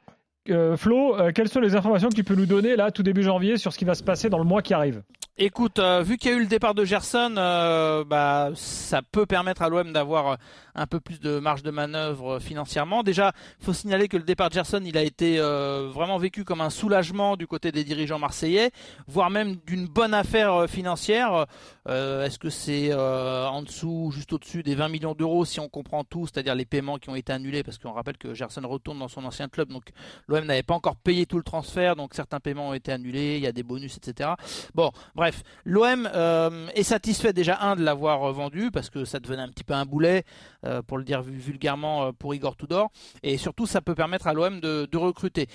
Euh, 0.50 0.76
Flo, 0.76 1.18
euh, 1.18 1.32
quelles 1.34 1.48
sont 1.48 1.62
les 1.62 1.76
informations 1.76 2.10
que 2.10 2.16
tu 2.16 2.24
peux 2.24 2.36
nous 2.36 2.46
donner 2.46 2.76
là, 2.76 2.92
tout 2.92 3.04
début 3.04 3.24
janvier, 3.24 3.58
sur 3.58 3.72
ce 3.72 3.78
qui 3.78 3.86
va 3.86 3.96
se 3.96 4.04
passer 4.04 4.30
dans 4.30 4.40
le 4.40 4.44
mois 4.44 4.62
qui 4.62 4.74
arrive? 4.74 5.02
Écoute, 5.40 5.80
euh, 5.80 6.04
vu 6.04 6.18
qu'il 6.18 6.30
y 6.30 6.34
a 6.36 6.38
eu 6.38 6.42
le 6.42 6.46
départ 6.46 6.76
de 6.76 6.86
Gerson, 6.86 7.34
euh, 7.40 8.04
bah, 8.04 8.52
ça 8.54 9.02
peut 9.02 9.26
permettre 9.26 9.64
à 9.64 9.70
l'OM 9.70 9.92
d'avoir 9.92 10.28
euh, 10.28 10.36
un 10.76 10.86
peu 10.86 11.00
plus 11.00 11.20
de 11.20 11.40
marge 11.40 11.64
de 11.64 11.72
manœuvre 11.72 12.38
financièrement. 12.38 13.02
Déjà, 13.02 13.32
il 13.60 13.66
faut 13.66 13.74
signaler 13.74 14.08
que 14.08 14.18
le 14.18 14.22
départ 14.22 14.50
de 14.50 14.54
Gerson, 14.54 14.84
il 14.86 14.96
a 14.96 15.02
été 15.02 15.40
vraiment 15.40 16.18
vécu 16.18 16.44
comme 16.44 16.62
un 16.62 16.72
soulagement 16.72 17.36
du 17.36 17.46
côté 17.46 17.72
des 17.72 17.84
dirigeants 17.84 18.18
marseillais, 18.18 18.72
voire 19.08 19.30
même 19.30 19.56
d'une 19.68 19.88
bonne 19.88 20.16
affaire 20.16 20.68
financière. 20.68 21.46
Est-ce 21.88 22.40
que 22.40 22.50
c'est 22.50 22.92
en 22.92 23.62
dessous, 23.62 24.12
juste 24.16 24.34
au-dessus 24.34 24.64
des 24.64 24.74
20 24.74 24.90
millions 24.90 25.14
d'euros 25.14 25.46
si 25.46 25.60
on 25.60 25.70
comprend 25.70 26.04
tout, 26.04 26.26
c'est-à-dire 26.26 26.56
les 26.56 26.66
paiements 26.66 26.98
qui 26.98 27.12
ont 27.12 27.16
été 27.16 27.32
annulés, 27.32 27.62
parce 27.62 27.78
qu'on 27.78 27.92
rappelle 27.92 28.18
que 28.18 28.34
Gerson 28.34 28.62
retourne 28.66 28.98
dans 28.98 29.08
son 29.08 29.24
ancien 29.26 29.48
club, 29.48 29.70
donc 29.70 29.84
l'OM 30.28 30.44
n'avait 30.44 30.64
pas 30.64 30.74
encore 30.74 30.96
payé 30.96 31.28
tout 31.28 31.38
le 31.38 31.44
transfert, 31.44 31.96
donc 31.96 32.16
certains 32.16 32.40
paiements 32.40 32.70
ont 32.70 32.74
été 32.74 32.92
annulés, 32.92 33.36
il 33.38 33.44
y 33.44 33.48
a 33.48 33.52
des 33.52 33.64
bonus, 33.64 33.96
etc. 33.98 34.32
Bon, 34.74 34.90
bref, 35.14 35.23
l'OM 35.66 36.10
euh, 36.14 36.68
est 36.76 36.84
satisfait 36.84 37.34
déjà 37.34 37.60
un 37.62 37.76
de 37.76 37.84
l'avoir 37.84 38.24
euh, 38.24 38.32
vendu 38.32 38.72
parce 38.72 38.90
que 38.90 39.06
ça 39.06 39.20
devenait 39.20 39.42
un 39.42 39.50
petit 39.50 39.64
peu 39.64 39.74
un 39.74 39.86
boulet, 39.86 40.24
euh, 40.66 40.82
pour 40.82 40.98
le 40.98 41.04
dire 41.04 41.22
vu- 41.22 41.38
vulgairement, 41.38 42.14
pour 42.14 42.34
Igor 42.36 42.56
Tudor, 42.56 42.92
et 43.22 43.38
surtout 43.38 43.66
ça 43.66 43.82
peut 43.82 43.96
permettre 43.96 44.28
à 44.28 44.34
l'OM 44.34 44.60
de, 44.60 44.88
de 44.92 44.98
recruter. 44.98 45.48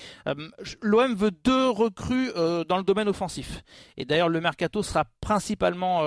L'OM 0.81 1.15
veut 1.15 1.31
deux 1.31 1.69
recrues 1.69 2.31
dans 2.67 2.77
le 2.77 2.83
domaine 2.83 3.07
offensif, 3.07 3.63
et 3.97 4.05
d'ailleurs 4.05 4.29
le 4.29 4.41
mercato 4.41 4.83
sera 4.83 5.05
principalement 5.21 5.99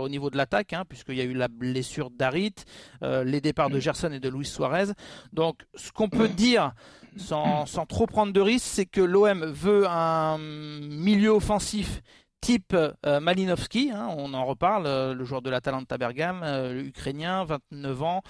au 0.00 0.08
niveau 0.08 0.30
de 0.30 0.36
l'attaque, 0.36 0.72
hein, 0.72 0.84
puisqu'il 0.88 1.16
y 1.16 1.20
a 1.20 1.24
eu 1.24 1.34
la 1.34 1.48
blessure 1.48 2.10
d'Arit, 2.10 2.54
les 3.02 3.40
départs 3.40 3.70
de 3.70 3.80
Gerson 3.80 4.12
et 4.12 4.20
de 4.20 4.28
Luis 4.28 4.46
Suarez. 4.46 4.92
Donc 5.32 5.62
ce 5.74 5.92
qu'on 5.92 6.08
peut 6.08 6.28
dire 6.28 6.72
sans, 7.16 7.66
sans 7.66 7.86
trop 7.86 8.06
prendre 8.06 8.32
de 8.32 8.40
risques, 8.40 8.66
c'est 8.66 8.86
que 8.86 9.00
l'OM 9.00 9.44
veut 9.44 9.86
un 9.88 10.38
milieu 10.38 11.30
offensif 11.30 12.02
type 12.46 12.76
euh, 12.76 13.18
Malinowski, 13.18 13.90
hein, 13.92 14.06
on 14.16 14.32
en 14.32 14.46
reparle, 14.46 14.86
euh, 14.86 15.14
le 15.14 15.24
joueur 15.24 15.42
de 15.42 15.50
l'Atalanta 15.50 15.98
Bergame, 15.98 16.42
euh, 16.44 16.80
ukrainien, 16.80 17.44
29 17.44 18.02
ans, 18.04 18.22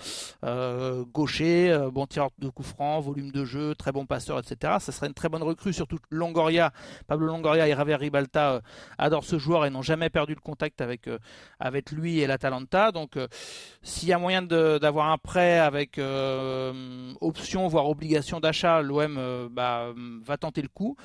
euh, 0.42 1.04
gaucher, 1.04 1.78
bon 1.92 2.06
tireur 2.06 2.30
de 2.38 2.48
coups 2.48 2.66
francs, 2.66 3.04
volume 3.04 3.30
de 3.30 3.44
jeu, 3.44 3.74
très 3.74 3.92
bon 3.92 4.06
passeur, 4.06 4.38
etc. 4.38 4.76
Ça 4.80 4.90
serait 4.90 5.08
une 5.08 5.12
très 5.12 5.28
bonne 5.28 5.42
recrue, 5.42 5.74
surtout 5.74 5.98
Longoria, 6.10 6.72
Pablo 7.06 7.26
Longoria 7.26 7.68
et 7.68 7.76
Javier 7.76 7.96
Ribalta 7.96 8.62
adorent 8.96 9.24
ce 9.24 9.38
joueur 9.38 9.66
et 9.66 9.70
n'ont 9.70 9.82
jamais 9.82 10.08
perdu 10.08 10.32
le 10.32 10.40
contact 10.40 10.80
avec, 10.80 11.10
lui 11.92 12.20
et 12.20 12.26
l'Atalanta. 12.26 12.92
Donc 12.92 13.18
s'il 13.82 14.08
y 14.08 14.14
a 14.14 14.18
moyen 14.18 14.40
d'avoir 14.40 15.10
un 15.10 15.18
prêt 15.18 15.58
avec 15.58 16.00
option, 17.20 17.68
voire 17.68 17.90
obligation 17.90 18.40
d'achat, 18.40 18.80
l'OM 18.80 19.48
bah, 19.50 19.92
va 20.24 20.38
tenter 20.38 20.62
le 20.62 20.68
coup. 20.68 20.96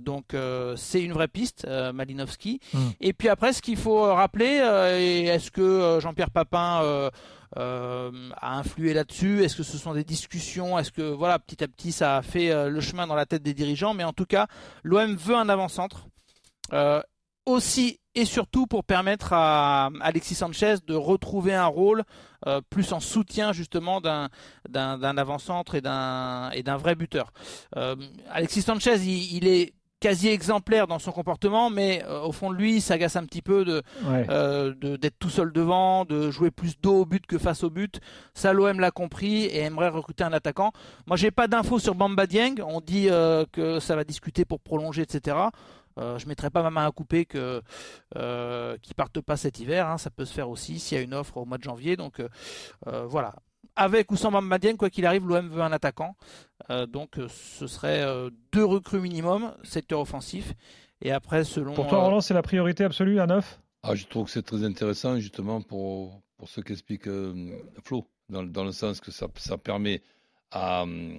Donc 0.00 0.34
c'est 0.74 1.00
une 1.00 1.12
vraie 1.12 1.28
piste, 1.28 1.64
euh, 1.68 1.92
Malinowski. 2.40 2.60
Mm. 2.72 2.78
Et 3.00 3.12
puis 3.12 3.28
après, 3.28 3.52
ce 3.52 3.62
qu'il 3.62 3.76
faut 3.76 4.04
euh, 4.04 4.12
rappeler, 4.12 4.60
euh, 4.62 4.98
est-ce 4.98 5.50
que 5.50 5.60
euh, 5.60 6.00
Jean-Pierre 6.00 6.30
Papin 6.30 6.82
euh, 6.82 7.10
a 7.56 8.58
influé 8.58 8.94
là-dessus? 8.94 9.42
Est-ce 9.42 9.56
que 9.56 9.62
ce 9.62 9.78
sont 9.78 9.94
des 9.94 10.04
discussions? 10.04 10.78
Est-ce 10.78 10.92
que 10.92 11.02
voilà, 11.02 11.38
petit 11.38 11.62
à 11.62 11.68
petit, 11.68 11.92
ça 11.92 12.18
a 12.18 12.22
fait 12.22 12.50
euh, 12.50 12.68
le 12.68 12.80
chemin 12.80 13.06
dans 13.06 13.14
la 13.14 13.26
tête 13.26 13.42
des 13.42 13.54
dirigeants? 13.54 13.94
Mais 13.94 14.04
en 14.04 14.12
tout 14.12 14.26
cas, 14.26 14.46
l'OM 14.82 15.14
veut 15.16 15.36
un 15.36 15.48
avant-centre. 15.48 16.06
Euh, 16.72 17.02
aussi 17.46 17.98
et 18.14 18.26
surtout 18.26 18.66
pour 18.66 18.84
permettre 18.84 19.32
à 19.32 19.90
Alexis 20.02 20.34
Sanchez 20.36 20.76
de 20.86 20.94
retrouver 20.94 21.54
un 21.54 21.66
rôle 21.66 22.04
euh, 22.46 22.60
plus 22.70 22.92
en 22.92 23.00
soutien 23.00 23.52
justement 23.52 24.00
d'un 24.00 24.28
d'un 24.68 24.98
d'un 24.98 25.16
avant-centre 25.16 25.74
et 25.74 25.80
d'un 25.80 26.50
et 26.50 26.62
d'un 26.62 26.76
vrai 26.76 26.94
buteur. 26.94 27.32
Alexis 28.30 28.62
Sanchez, 28.62 28.96
il, 28.98 29.36
il 29.36 29.48
est 29.48 29.72
quasi 30.00 30.28
exemplaire 30.28 30.86
dans 30.86 30.98
son 30.98 31.12
comportement, 31.12 31.68
mais 31.70 32.02
euh, 32.06 32.20
au 32.22 32.32
fond 32.32 32.50
de 32.50 32.56
lui, 32.56 32.76
il 32.76 32.80
s'agace 32.80 33.16
un 33.16 33.24
petit 33.24 33.42
peu 33.42 33.64
de 33.64 33.82
Ouais. 34.06 34.26
euh, 34.30 34.74
de- 34.74 34.96
d'être 34.96 35.18
tout 35.18 35.28
seul 35.30 35.52
devant, 35.52 36.04
de 36.06 36.30
jouer 36.30 36.50
plus 36.50 36.80
dos 36.80 37.02
au 37.02 37.04
but 37.06 37.26
que 37.26 37.38
face 37.38 37.62
au 37.62 37.70
but. 37.70 38.00
Ça, 38.34 38.52
l'OM 38.52 38.80
l'a 38.80 38.90
compris 38.90 39.44
et 39.44 39.58
aimerait 39.60 39.90
recruter 39.90 40.24
un 40.24 40.32
attaquant. 40.32 40.72
Moi, 41.06 41.16
j'ai 41.16 41.30
pas 41.30 41.46
d'infos 41.48 41.78
sur 41.78 41.94
Bamba 41.94 42.26
Dieng. 42.26 42.54
On 42.66 42.80
dit 42.80 43.08
euh, 43.10 43.44
que 43.52 43.78
ça 43.78 43.94
va 43.94 44.04
discuter 44.04 44.44
pour 44.44 44.58
prolonger, 44.60 45.02
etc. 45.02 45.36
Euh, 45.98 46.18
je 46.18 46.26
mettrai 46.28 46.50
pas 46.50 46.62
ma 46.62 46.70
main 46.70 46.86
à 46.86 46.90
couper 46.92 47.26
que 47.26 47.60
euh, 48.16 48.76
qu'il 48.80 48.94
parte 48.94 49.20
pas 49.20 49.36
cet 49.36 49.58
hiver. 49.60 49.86
hein. 49.88 49.98
Ça 49.98 50.08
peut 50.08 50.24
se 50.24 50.32
faire 50.32 50.48
aussi 50.48 50.78
s'il 50.78 50.96
y 50.96 51.00
a 51.00 51.04
une 51.04 51.12
offre 51.14 51.36
au 51.36 51.44
mois 51.44 51.58
de 51.58 51.64
janvier. 51.64 51.96
Donc 51.96 52.20
euh, 52.20 53.06
voilà. 53.06 53.34
Avec 53.76 54.10
ou 54.12 54.16
sans 54.16 54.30
Bamba 54.30 54.58
Dieng, 54.58 54.76
quoi 54.76 54.90
qu'il 54.90 55.06
arrive, 55.06 55.26
l'OM 55.26 55.48
veut 55.48 55.62
un 55.62 55.72
attaquant. 55.72 56.16
Euh, 56.70 56.86
donc 56.86 57.18
euh, 57.18 57.28
ce 57.28 57.66
serait 57.66 58.02
euh, 58.02 58.30
deux 58.52 58.64
recrues 58.64 59.00
minimum, 59.00 59.52
secteur 59.62 60.00
offensif. 60.00 60.52
Et 61.02 61.12
après, 61.12 61.44
selon 61.44 61.72
Pour 61.74 61.86
toi, 61.88 61.98
euh, 61.98 62.02
Roland, 62.04 62.20
c'est 62.20 62.34
la 62.34 62.42
priorité 62.42 62.84
absolue, 62.84 63.20
un 63.20 63.26
neuf? 63.26 63.60
Ah, 63.82 63.94
je 63.94 64.04
trouve 64.06 64.26
que 64.26 64.30
c'est 64.32 64.42
très 64.42 64.64
intéressant 64.64 65.18
justement 65.18 65.62
pour, 65.62 66.20
pour 66.36 66.48
ce 66.48 66.60
qu'explique 66.60 67.06
euh, 67.08 67.32
Flo, 67.82 68.04
dans, 68.28 68.42
dans 68.42 68.64
le 68.64 68.72
sens 68.72 69.00
que 69.00 69.10
ça, 69.10 69.26
ça 69.36 69.56
permet 69.56 70.02
à 70.50 70.82
euh, 70.82 71.12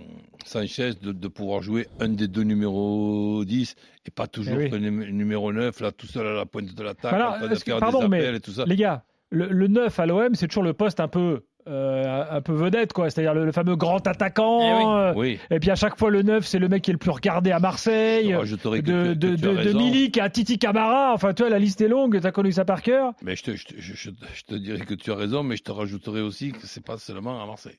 Sanchez 0.45 0.91
de, 1.01 1.12
de 1.13 1.27
pouvoir 1.27 1.63
jouer 1.63 1.88
un 1.99 2.10
des 2.10 2.27
deux 2.27 2.43
numéros 2.43 3.43
10 3.45 3.75
et 4.06 4.12
pas 4.12 4.27
toujours 4.27 4.56
Eh 4.60 4.65
oui. 4.65 4.69
le 4.69 4.77
numé- 4.77 5.12
numéro 5.12 5.51
9 5.51 5.80
là 5.80 5.91
tout 5.91 6.06
seul 6.06 6.27
à 6.27 6.34
la 6.34 6.45
pointe 6.45 6.73
de 6.75 6.84
l'attaque 6.84 7.12
faire 7.12 7.80
pardon, 7.80 8.01
des 8.01 8.08
mais 8.10 8.36
et 8.36 8.39
tout 8.41 8.51
ça. 8.51 8.65
Les 8.65 8.75
gars, 8.75 9.04
le, 9.32 9.47
le 9.47 9.67
9 9.67 9.97
à 9.99 10.06
l'OM, 10.06 10.36
c'est 10.36 10.47
toujours 10.47 10.63
le 10.63 10.73
poste 10.73 10.99
un 10.99 11.08
peu, 11.08 11.45
euh, 11.67 12.24
un 12.30 12.41
peu 12.41 12.54
vedette, 12.54 12.93
quoi. 12.93 13.10
C'est-à-dire 13.10 13.34
le, 13.34 13.45
le 13.45 13.52
fameux 13.52 13.76
grand 13.76 14.06
attaquant. 14.08 14.60
Eh 14.62 14.74
oui. 14.74 14.84
euh, 14.86 15.13
Oui, 15.15 15.39
Et 15.50 15.60
puis 15.60 15.69
à 15.71 15.76
chaque 15.76 15.97
fois, 15.97 16.10
le 16.10 16.21
9, 16.24 16.45
c'est 16.45 16.60
le 16.60 16.67
mec 16.69 16.82
qui 16.84 16.91
est 16.91 16.93
le 16.93 16.97
plus 16.97 17.12
regardé 17.12 17.52
à 17.52 17.60
Marseille. 17.60 18.34
je 18.45 18.56
que, 18.82 18.86
De, 18.91 19.13
de, 19.13 19.36
que. 19.36 19.78
Milik 19.78 20.17
à 20.17 20.30
Titi 20.30 20.58
Camara. 20.60 21.13
Enfin, 21.13 21.34
tu 21.34 21.43
vois, 21.43 21.50
la 21.50 21.60
liste 21.60 21.82
est 21.82 21.88
longue, 21.88 22.19
tu 22.19 22.26
as 22.28 22.32
connu 22.32 22.52
ça 22.52 22.65
par 22.65 22.82
cœur. 22.82 23.13
Mais 23.21 23.36
je 23.36 23.43
te, 23.43 23.56
je, 23.56 23.65
te, 23.65 23.74
je- 23.78 23.93
je- 23.93 24.10
je 24.34 24.43
te 24.43 24.56
dirais 24.56 24.86
que 24.86 24.93
tu 24.93 25.12
as 25.12 25.15
raison, 25.15 25.43
mais 25.43 25.56
je 25.58 25.63
te 25.63 25.71
rajouterai 25.71 26.21
aussi 26.21 26.52
que 26.52 26.65
c'est 26.67 26.84
pas 26.86 26.97
seulement 26.97 27.41
à 27.41 27.45
Marseille. 27.45 27.78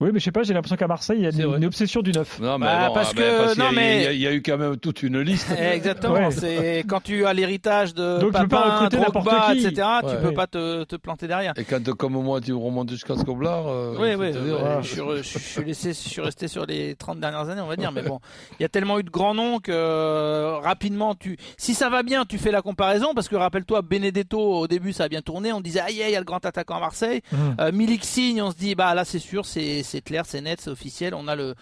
Oui, 0.00 0.10
mais 0.12 0.20
je 0.20 0.24
sais 0.26 0.30
pas, 0.30 0.44
j'ai 0.44 0.54
l'impression 0.54 0.76
qu'à 0.76 0.86
Marseille, 0.86 1.18
il 1.18 1.24
y 1.24 1.42
a 1.42 1.56
une, 1.56 1.64
obsession 1.64 2.02
du 2.02 2.12
9. 2.12 2.38
Non, 2.38 2.56
mais 2.56 2.66
Bah, 2.66 2.86
bon, 2.86 2.94
parce 2.94 3.10
ah, 3.10 3.14
que- 3.16 3.38
parce 3.38 3.52
qu'il 3.54 3.62
y 3.62 3.66
a- 3.66 3.68
non, 3.68 3.74
mais- 3.74 3.96
il 3.96 4.02
y 4.02 4.06
a- 4.06 4.12
il 4.12 4.20
y, 4.20 4.26
a 4.28 4.32
eu 4.32 4.42
quand 4.42 4.56
même 4.56 4.76
toute 4.76 5.02
une 5.02 5.20
liste. 5.20 5.48
Exactement, 5.58 6.14
Ouais. 6.14 6.30
c'est 6.30 6.84
quand 6.88 7.00
tu 7.02 7.26
as 7.26 7.32
l'héritage 7.32 7.94
de 7.94 8.20
Donc, 8.20 8.32
tu 8.32 8.40
peux 8.42 8.46
pas 8.46 8.88
Papin, 8.88 8.96
Drogba, 9.10 9.48
qui. 9.54 9.66
etc. 9.66 9.88
Tu 10.02 10.06
Ouais. 10.06 10.20
peux 10.20 10.28
Ouais. 10.28 10.34
pas 10.34 10.46
te, 10.46 10.84
te 10.84 10.94
planter 10.94 11.26
derrière. 11.26 11.52
Et 11.56 11.64
quand, 11.64 11.82
comme 11.96 12.12
moi, 12.12 12.40
tu 12.40 12.52
remontes 12.52 12.90
jusqu'à 12.90 13.16
Scoblard. 13.16 13.66
euh, 13.66 13.96
Oui, 13.98 14.14
oui, 14.16 14.26
euh, 14.26 14.30
dire, 14.44 14.62
ouais, 14.62 14.70
euh, 14.70 14.82
je, 14.82 15.22
je, 15.24 15.38
suis 15.38 15.64
laissé, 15.66 15.88
je 15.88 16.08
suis 16.08 16.20
resté 16.20 16.46
sur 16.46 16.64
les 16.64 16.94
30 16.94 17.18
dernières 17.18 17.48
années, 17.48 17.60
on 17.60 17.66
va 17.66 17.74
dire. 17.74 17.90
Mais 17.90 18.02
bon, 18.02 18.20
il 18.60 18.62
y 18.62 18.66
a 18.66 18.68
tellement 18.68 19.00
eu 19.00 19.02
de 19.02 19.10
grands 19.10 19.34
noms 19.34 19.58
que 19.58 19.72
euh, 19.74 20.58
rapidement, 20.62 21.16
tu, 21.16 21.36
si 21.56 21.74
ça 21.74 21.88
va 21.88 22.04
bien, 22.04 22.24
tu 22.24 22.38
fais 22.38 22.52
la 22.52 22.62
comparaison. 22.62 23.14
Parce 23.16 23.28
que 23.28 23.34
rappelle-toi, 23.34 23.82
Benedetto, 23.82 24.38
au 24.40 24.68
début, 24.68 24.92
ça 24.92 25.04
a 25.04 25.08
bien 25.08 25.22
tourné. 25.22 25.52
On 25.52 25.60
disait, 25.60 25.80
aïe, 25.80 26.00
aïe, 26.04 26.10
il 26.10 26.12
y 26.12 26.16
a 26.16 26.20
le 26.20 26.24
grand 26.24 26.46
attaquant 26.46 26.76
à 26.76 26.80
Marseille. 26.80 27.20
Mhm. 27.32 27.56
Euh, 27.58 27.72
Milik 27.72 28.04
signe, 28.04 28.40
on 28.42 28.52
se 28.52 28.56
dit, 28.56 28.76
bah 28.76 28.94
là, 28.94 29.04
c'est 29.04 29.18
sûr, 29.18 29.44
c'est 29.44 29.82
c'est 29.88 30.00
clair, 30.02 30.24
c'est 30.26 30.40
net, 30.40 30.60
c'est 30.60 30.70
officiel. 30.70 31.14
On 31.14 31.26
a 31.28 31.34
le, 31.36 31.54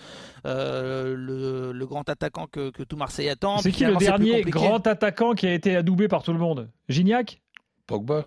euh, 0.46 1.14
le, 1.16 1.72
le 1.72 1.86
grand 1.86 2.08
attaquant 2.08 2.46
que, 2.46 2.70
que 2.70 2.82
tout 2.82 2.96
Marseille 2.96 3.28
attend. 3.28 3.58
C'est 3.58 3.72
qui 3.72 3.84
le 3.84 3.96
dernier 3.96 4.42
grand 4.42 4.86
attaquant 4.86 5.34
qui 5.34 5.46
a 5.46 5.54
été 5.54 5.76
adoubé 5.76 6.08
par 6.08 6.22
tout 6.22 6.32
le 6.32 6.38
monde? 6.38 6.68
Gignac? 6.88 7.40
Pogba. 7.86 8.24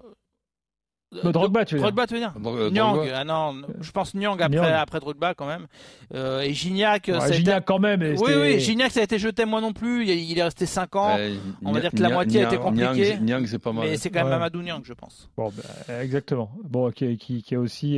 Non, 1.23 1.31
Drogba, 1.31 1.65
tu 1.65 1.73
veux 1.73 1.79
dire 1.81 1.87
Drogba, 1.91 2.05
tu 2.05 2.13
veux 2.13 2.19
dire 2.19 2.33
Euh, 2.45 2.69
Nyang, 2.69 2.99
ah 3.15 3.23
non, 3.23 3.63
je 3.81 3.89
pense 3.89 4.13
Nyang 4.13 4.39
après, 4.39 4.59
Nyang. 4.59 4.73
après 4.79 4.99
Drogba 4.99 5.33
quand 5.33 5.47
même. 5.47 5.65
Euh, 6.13 6.41
et 6.41 6.53
Gignac, 6.53 7.05
Ouais, 7.07 7.13
ça 7.19 7.23
a 7.23 7.27
été- 7.29 7.37
Gignac 7.37 7.65
quand 7.65 7.79
même. 7.79 8.03
et 8.03 8.11
Oui, 8.19 8.31
oui, 8.39 8.59
Gignac, 8.59 8.91
ça 8.91 8.99
a 8.99 9.03
été 9.03 9.17
jeté 9.17 9.45
moi 9.45 9.59
non 9.59 9.73
plus. 9.73 10.05
Il, 10.05 10.37
est 10.37 10.43
resté 10.43 10.67
5 10.67 10.95
ans. 10.95 11.15
Euh, 11.17 11.35
on 11.65 11.71
va 11.71 11.79
dire 11.81 11.89
que 11.89 11.97
la 12.03 12.09
moitié 12.09 12.43
a 12.43 12.47
été 12.47 12.57
Nyang- 12.57 12.61
compliquée. 12.61 13.15
Nyang, 13.15 13.23
Nyang, 13.25 13.45
c'est 13.47 13.57
pas 13.57 13.73
mal. 13.73 13.87
mais 13.89 13.97
c'est 13.97 14.11
quand 14.11 14.19
même 14.19 14.25
Ouais. 14.27 14.33
Mamadou 14.33 14.61
Nyang, 14.61 14.81
je 14.83 14.93
pense. 14.93 15.31
Bon, 15.35 15.49
bah, 15.49 16.03
exactement. 16.03 16.51
Bon, 16.63 16.91
qui, 16.91 17.17
qui, 17.17 17.41
qui 17.41 17.55
a 17.55 17.59
aussi 17.59 17.97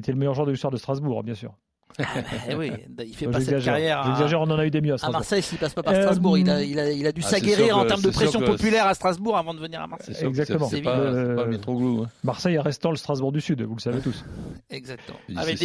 été 0.00 0.12
le 0.12 0.18
meilleur 0.18 0.34
joueur 0.34 0.46
de 0.46 0.52
l'histoire 0.52 0.70
de 0.70 0.76
Strasbourg, 0.76 1.22
bien 1.22 1.34
sûr. 1.34 1.54
Eh 2.48 2.54
oui, 2.54 2.72
il 3.04 3.14
fait 3.14 3.26
Moi, 3.26 3.32
pas 3.34 3.40
cette 3.40 3.48
J'exagère. 3.50 3.74
carrière 3.74 3.98
à, 4.00 4.06
J'exagère, 4.06 4.40
on 4.40 4.44
en 4.50 4.58
a 4.58 4.66
eu 4.66 4.70
des 4.70 4.80
mieux 4.80 4.94
à. 5.02 5.10
Marseille 5.10 5.42
s'il 5.42 5.58
passe 5.58 5.74
pas 5.74 5.82
par 5.82 5.94
Euh, 5.94 6.02
Strasbourg. 6.02 6.38
Il, 6.38 6.48
a, 6.50 6.62
il, 6.62 6.78
a, 6.78 6.90
il 6.90 7.06
a 7.06 7.12
dû 7.12 7.20
ah, 7.24 7.28
s'aguerrir 7.28 7.76
en 7.78 7.84
termes 7.86 8.00
de 8.02 8.10
pression 8.10 8.40
que 8.40 8.46
populaire 8.46 8.86
à 8.86 8.94
Strasbourg 8.94 9.36
avant 9.36 9.54
de 9.54 9.60
venir 9.60 9.80
à 9.80 9.86
Marseille. 9.86 10.14
Exactement. 10.22 10.68
C'est 10.68 10.80
pas, 10.82 10.96
pas 11.34 11.46
Mitroglou. 11.46 12.02
hein. 12.04 12.08
Marseille 12.24 12.58
restant 12.58 12.90
le 12.90 12.96
Strasbourg 12.96 13.32
du 13.32 13.40
Sud, 13.40 13.62
vous 13.62 13.74
le 13.74 13.80
savez 13.80 14.00
tous. 14.00 14.24
Exactement. 14.70 15.18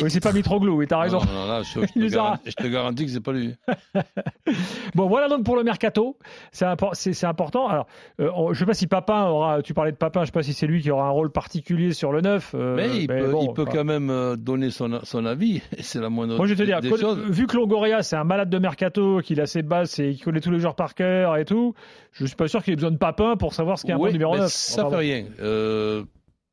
C'est- 0.10 0.20
pas 0.20 0.34
Mitroglou, 0.34 0.78
oui, 0.78 0.88
t'as 0.88 1.00
raison. 1.00 1.20
Non, 1.20 1.32
non, 1.34 1.48
là, 1.48 1.62
je, 1.64 1.80
te 1.80 2.10
garantis, 2.14 2.42
je 2.58 2.64
te 2.64 2.68
garantis 2.68 3.06
que 3.06 3.12
c'est 3.12 3.22
pas 3.22 3.32
lui. 3.34 3.56
Bon, 4.96 5.08
voilà 5.08 5.28
donc 5.28 5.44
pour 5.44 5.56
le 5.58 5.64
mercato. 5.64 6.18
C'est 6.52 6.66
impor- 6.66 6.94
c'est- 6.94 7.14
c'est 7.14 7.26
important. 7.28 7.68
Alors, 7.68 7.88
euh, 8.20 8.30
je 8.54 8.60
sais 8.60 8.66
pas 8.66 8.74
si 8.74 8.88
Papin 8.88 9.26
aura. 9.26 9.62
Tu 9.62 9.74
parlais 9.74 9.92
de 9.92 9.98
Papin, 9.98 10.22
je 10.22 10.28
sais 10.28 10.32
pas 10.32 10.44
si 10.44 10.54
c'est 10.54 10.68
lui 10.68 10.82
qui 10.82 10.90
aura 10.90 11.06
un 11.08 11.12
rôle 11.12 11.32
particulier 11.32 11.94
sur 11.94 12.12
le 12.12 12.22
neuf. 12.22 12.54
euh, 12.56 12.76
mais 12.76 13.02
il 13.02 13.08
peut, 13.08 13.66
quand 13.66 13.84
même 13.84 14.10
euh, 14.10 14.36
donner 14.36 14.70
son, 14.72 14.94
avis. 15.26 15.62
C'est 15.82 16.00
la 16.00 16.10
Moi, 16.26 16.48
je 16.48 16.54
vais 16.54 16.56
te 16.56 16.64
dire, 16.64 16.80
vu 17.30 17.48
que 17.48 17.56
Longoria, 17.56 18.02
c'est 18.04 18.16
un 18.16 18.24
malade 18.24 18.50
de 18.50 18.58
mercato, 18.58 19.20
qu'il 19.24 19.40
a 19.40 19.46
ses 19.46 19.62
bases 19.62 20.00
et 20.00 20.14
qu'il 20.16 20.24
connaît 20.24 20.42
tous 20.42 20.52
les 20.52 20.60
joueurs 20.60 20.76
par 20.76 20.96
cœur 20.96 21.38
et 21.38 21.46
tout, 21.46 21.74
je 22.14 22.26
suis 22.26 22.36
pas 22.36 22.48
sûr 22.48 22.64
qu'il 22.64 22.74
ait 22.74 22.76
besoin 22.78 22.92
de 22.92 22.98
Papin 22.98 23.36
pour 23.38 23.54
savoir 23.54 23.78
ce 23.78 23.86
qu'est 23.86 23.94
un 23.94 23.98
Oui, 23.98 24.10
bon 24.10 24.14
numéro 24.14 24.34
mais 24.34 24.40
9. 24.40 24.52
Ça 24.52 24.82
Enfin, 24.88 24.90
fait 24.90 24.96
bon. 24.96 25.00
rien. 25.00 25.26
Euh, 25.42 26.04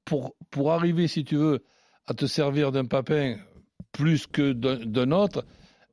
pour, 0.05 0.35
pour 0.50 0.72
arriver, 0.72 1.09
si 1.09 1.24
tu 1.24 1.37
veux, 1.37 1.64
à 2.07 2.12
te 2.14 2.27
servir 2.27 2.70
d'un 2.72 2.85
papin 2.85 3.37
plus 3.92 4.27
que 4.27 4.53
d'un 4.53 5.11
autre, 5.12 5.44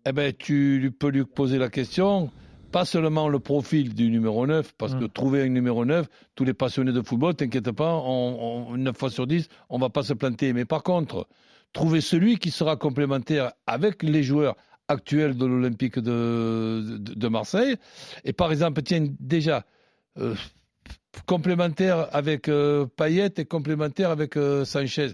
eh 0.05 0.11
ben, 0.11 0.33
tu 0.37 0.79
lui- 0.79 0.91
peux 0.91 1.09
lui 1.09 1.23
poser 1.23 1.57
la 1.57 1.69
question, 1.69 2.29
pas 2.71 2.85
seulement 2.85 3.29
le 3.29 3.39
profil 3.39 3.93
du 3.93 4.09
numéro 4.09 4.47
9, 4.47 4.73
parce 4.77 4.95
que 4.95 5.03
Mm. 5.05 5.09
trouver 5.09 5.41
un 5.43 5.49
numéro 5.49 5.85
9, 5.85 6.07
tous 6.35 6.43
les 6.43 6.53
passionnés 6.53 6.91
de 6.91 7.01
football, 7.01 7.35
t'inquiète 7.35 7.71
pas, 7.71 7.93
on, 7.95 8.69
on, 8.71 8.77
9 8.77 8.97
fois 8.97 9.09
sur 9.09 9.27
10, 9.27 9.47
on 9.69 9.77
va 9.77 9.89
pas 9.89 10.03
se 10.03 10.13
planter. 10.13 10.51
Mais 10.53 10.65
par 10.65 10.81
contre, 10.83 11.27
trouver 11.73 12.01
celui 12.01 12.37
qui 12.37 12.51
sera 12.51 12.75
complémentaire 12.75 13.51
avec 13.67 14.03
les 14.03 14.23
joueurs 14.23 14.55
actuels 14.87 15.37
de 15.37 15.45
l'Olympique 15.45 15.99
de, 15.99 17.27
Marseille, 17.27 17.75
et 18.25 18.33
par 18.33 18.51
exemple, 18.51 18.81
tiens, 18.83 19.05
déjà, 19.19 19.63
euh, 20.19 20.35
complémentaire 21.25 22.07
avec 22.13 22.49
euh, 22.49 22.85
Payet 22.85 23.31
et 23.37 23.45
complémentaire 23.45 24.09
avec 24.11 24.37
euh, 24.37 24.65
Sanchez. 24.65 25.11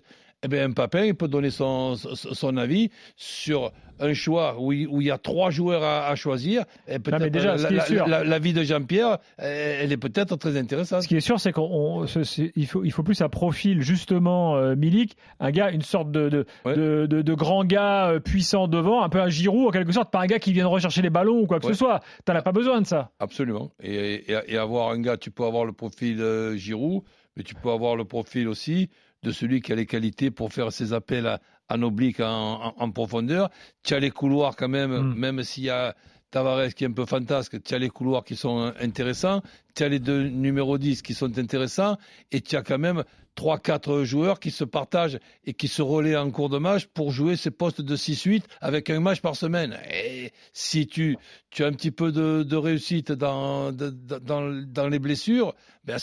Eh 0.48 0.50
bien, 0.50 0.64
un 0.64 0.72
Papin, 0.72 1.04
il 1.04 1.14
peut 1.16 1.28
donner 1.28 1.50
son, 1.50 1.96
son, 1.96 2.56
avis 2.56 2.90
sur 3.18 3.74
un 4.00 4.14
choix 4.14 4.56
où 4.60 4.72
il, 4.72 4.88
où 4.88 5.02
il 5.02 5.08
y 5.08 5.12
a 5.12 5.18
trois 5.18 5.50
joueurs 5.50 5.84
à, 5.84 6.08
à 6.08 6.16
choisir. 6.16 6.64
Et 6.88 7.00
peut-être 7.00 7.20
mais 7.20 7.30
déjà, 7.30 7.56
la, 7.58 7.84
sûr- 7.86 8.08
la- 8.08 8.24
la 8.24 8.40
vie 8.40 8.54
de 8.54 8.64
Jean-Pierre, 8.64 9.18
euh, 9.42 9.80
elle 9.82 9.92
est 9.92 9.98
peut-être 9.98 10.38
très 10.38 10.56
intéressante. 10.58 11.02
Ce 11.02 11.08
qui 11.08 11.18
est 11.18 11.20
sûr, 11.20 11.40
c'est 11.40 11.52
qu'il 11.52 12.68
faut, 12.68 12.84
il 12.86 12.92
faut 12.92 13.04
plus 13.04 13.20
un 13.22 13.28
profil, 13.28 13.82
justement, 13.82 14.56
euh, 14.56 14.76
Milik, 14.76 15.18
un 15.42 15.52
gars, 15.52 15.70
une 15.72 15.82
sorte 15.82 16.12
de, 16.12 16.30
de, 16.30 16.46
Ouais. 16.64 16.76
de, 16.76 17.34
grand 17.34 17.66
gars 17.66 18.08
euh, 18.12 18.20
puissant 18.20 18.68
devant, 18.70 19.04
un 19.04 19.10
peu 19.10 19.20
un 19.20 19.30
Giroud, 19.30 19.68
en 19.68 19.72
quelque 19.72 19.92
sorte, 19.92 20.12
pas 20.12 20.22
un 20.22 20.28
gars 20.28 20.40
qui 20.40 20.54
vient 20.54 20.68
rechercher 20.68 21.02
les 21.02 21.10
ballons 21.10 21.42
ou 21.42 21.46
quoi 21.46 21.60
que 21.60 21.66
Ouais. 21.66 21.74
ce 21.74 21.78
soit. 21.80 22.00
T'en 22.24 22.36
as 22.36 22.42
pas 22.42 22.52
besoin 22.54 22.80
de 22.82 22.88
ça. 22.88 23.12
Absolument. 23.20 23.72
Et, 23.84 24.32
et- 24.32 24.38
et 24.48 24.58
avoir 24.58 24.92
un 24.92 25.02
gars, 25.02 25.18
tu 25.18 25.30
peux 25.32 25.44
avoir 25.44 25.66
le 25.66 25.74
profil 25.74 26.22
euh, 26.22 26.56
Giroud, 26.56 27.02
mais 27.36 27.44
tu 27.44 27.54
peux 27.56 27.70
avoir 27.72 27.96
le 27.96 28.06
profil 28.06 28.48
aussi 28.48 28.90
de 29.28 29.32
celui 29.34 29.62
qui 29.62 29.72
a 29.74 29.76
les 29.76 29.86
qualités 29.86 30.32
pour 30.32 30.54
faire 30.54 30.72
ses 30.72 30.94
appels 30.94 31.28
à- 31.28 31.40
en 31.70 31.82
oblique, 31.84 32.22
en, 32.22 32.68
en- 32.68 32.74
en 32.78 32.92
profondeur. 32.92 33.50
Tu 33.84 33.94
as 33.94 34.00
les 34.00 34.10
couloirs 34.12 34.56
quand 34.56 34.70
même, 34.70 34.92
Mm. 34.98 35.14
même 35.16 35.44
s'il 35.44 35.66
y 35.66 35.70
a 35.70 35.96
Tavares 36.32 36.74
qui 36.74 36.84
est 36.84 36.88
un 36.88 36.92
peu 36.92 37.06
fantasque, 37.06 37.62
tu 37.64 37.74
as 37.74 37.80
les 37.80 37.90
couloirs 37.90 38.24
qui 38.24 38.36
sont 38.36 38.74
intéressants, 38.80 39.42
tu 39.76 39.84
as 39.84 39.90
les 39.90 40.00
deux 40.00 40.24
numéros 40.28 40.78
10 40.78 41.02
qui 41.02 41.14
sont 41.14 41.38
intéressants, 41.38 41.98
et 42.32 42.42
tu 42.42 42.56
as 42.56 42.64
quand 42.64 42.78
même 42.78 43.04
3-4 43.38 44.04
joueurs 44.04 44.40
qui 44.40 44.52
se 44.52 44.64
partagent 44.64 45.20
et 45.46 45.54
qui 45.54 45.68
se 45.68 45.82
relaient 45.82 46.18
en 46.18 46.30
cours 46.32 46.50
de 46.50 46.58
match 46.58 46.88
pour 46.88 47.12
jouer 47.12 47.36
ces 47.36 47.52
postes 47.52 47.82
de 47.82 47.96
6-8 47.96 48.44
avec 48.62 48.90
un 48.90 49.00
match 49.00 49.22
par 49.22 49.36
semaine. 49.36 49.78
Et 49.94 50.32
si 50.54 50.88
tu, 50.88 51.18
tu 51.52 51.64
as 51.64 51.68
un 51.68 51.72
petit 51.72 51.92
peu 51.92 52.12
de, 52.12 52.44
de 52.44 52.56
réussite 52.56 53.12
dans, 53.12 53.72
dans, 53.72 54.88
les 54.90 55.00
blessures, 55.00 55.54
ben 55.86 55.96
à 55.96 56.00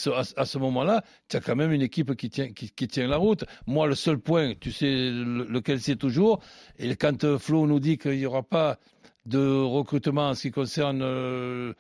ce, 0.47 0.59
moment-là, 0.59 1.03
tu 1.29 1.37
as 1.37 1.41
quand 1.41 1.57
même 1.57 1.73
une 1.73 1.83
équipe 1.83 2.15
qui 2.15 2.31
tient, 2.31 2.53
qui, 2.53 2.89
tient 2.89 3.09
la 3.09 3.17
route. 3.17 3.45
Moi, 3.67 3.89
le 3.89 3.97
seul 3.97 4.19
point, 4.19 4.55
tu 4.59 4.71
sais 4.71 4.87
le- 4.87 5.45
lequel 5.45 5.81
c'est 5.81 5.97
toujours, 5.97 6.41
et 6.79 6.95
quand 6.95 7.37
Flo 7.39 7.67
nous 7.67 7.81
dit 7.81 7.99
qu'il 7.99 8.17
n'y 8.17 8.27
aura 8.27 8.43
pas 8.43 8.79
de 9.27 9.63
recrutement 9.63 10.29
en 10.29 10.35
ce 10.35 10.43
qui 10.43 10.51
concerne 10.51 11.01
euh, 11.03 11.73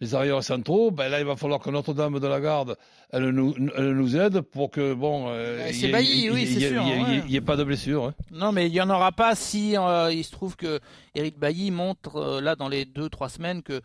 les 0.00 0.14
arrières 0.14 0.42
centraux, 0.44 0.90
ben 0.92 1.08
là, 1.08 1.18
il 1.18 1.26
va 1.26 1.34
falloir 1.36 1.58
que 1.60 1.68
Notre-Dame 1.70 2.20
de 2.20 2.26
la 2.28 2.40
Garde, 2.40 2.76
elle 3.10 3.30
nous, 3.30 3.54
elle 3.76 3.92
nous 3.94 4.16
aide 4.16 4.40
pour 4.42 4.70
que, 4.70 4.94
bon, 4.94 5.26
euh, 5.28 5.58
Ouais, 5.58 5.70
il 5.70 5.74
c'est 5.74 5.88
y 5.88 5.90
ait- 6.26 6.30
oui, 6.30 6.42
y 6.44 6.64
ait- 6.64 6.68
sûr, 6.68 6.82
il 6.82 6.88
y 7.30 7.36
ait- 7.36 7.38
ouais. 7.40 7.44
pas 7.44 7.56
de 7.56 7.64
blessure. 7.64 8.04
hein. 8.04 8.14
Non, 8.30 8.52
mais 8.52 8.68
il 8.68 8.72
y 8.72 8.80
en 8.80 8.88
aura 8.88 9.10
pas 9.10 9.34
si 9.34 9.76
euh, 9.76 10.12
il 10.12 10.22
se 10.22 10.30
trouve 10.30 10.54
que 10.56 10.78
Eric 11.16 11.38
Bailly 11.38 11.70
montre 11.72 12.16
euh, 12.16 12.40
là 12.40 12.54
dans 12.54 12.68
les 12.68 12.84
deux 12.84 13.08
trois 13.08 13.28
semaines 13.28 13.62
que 13.62 13.80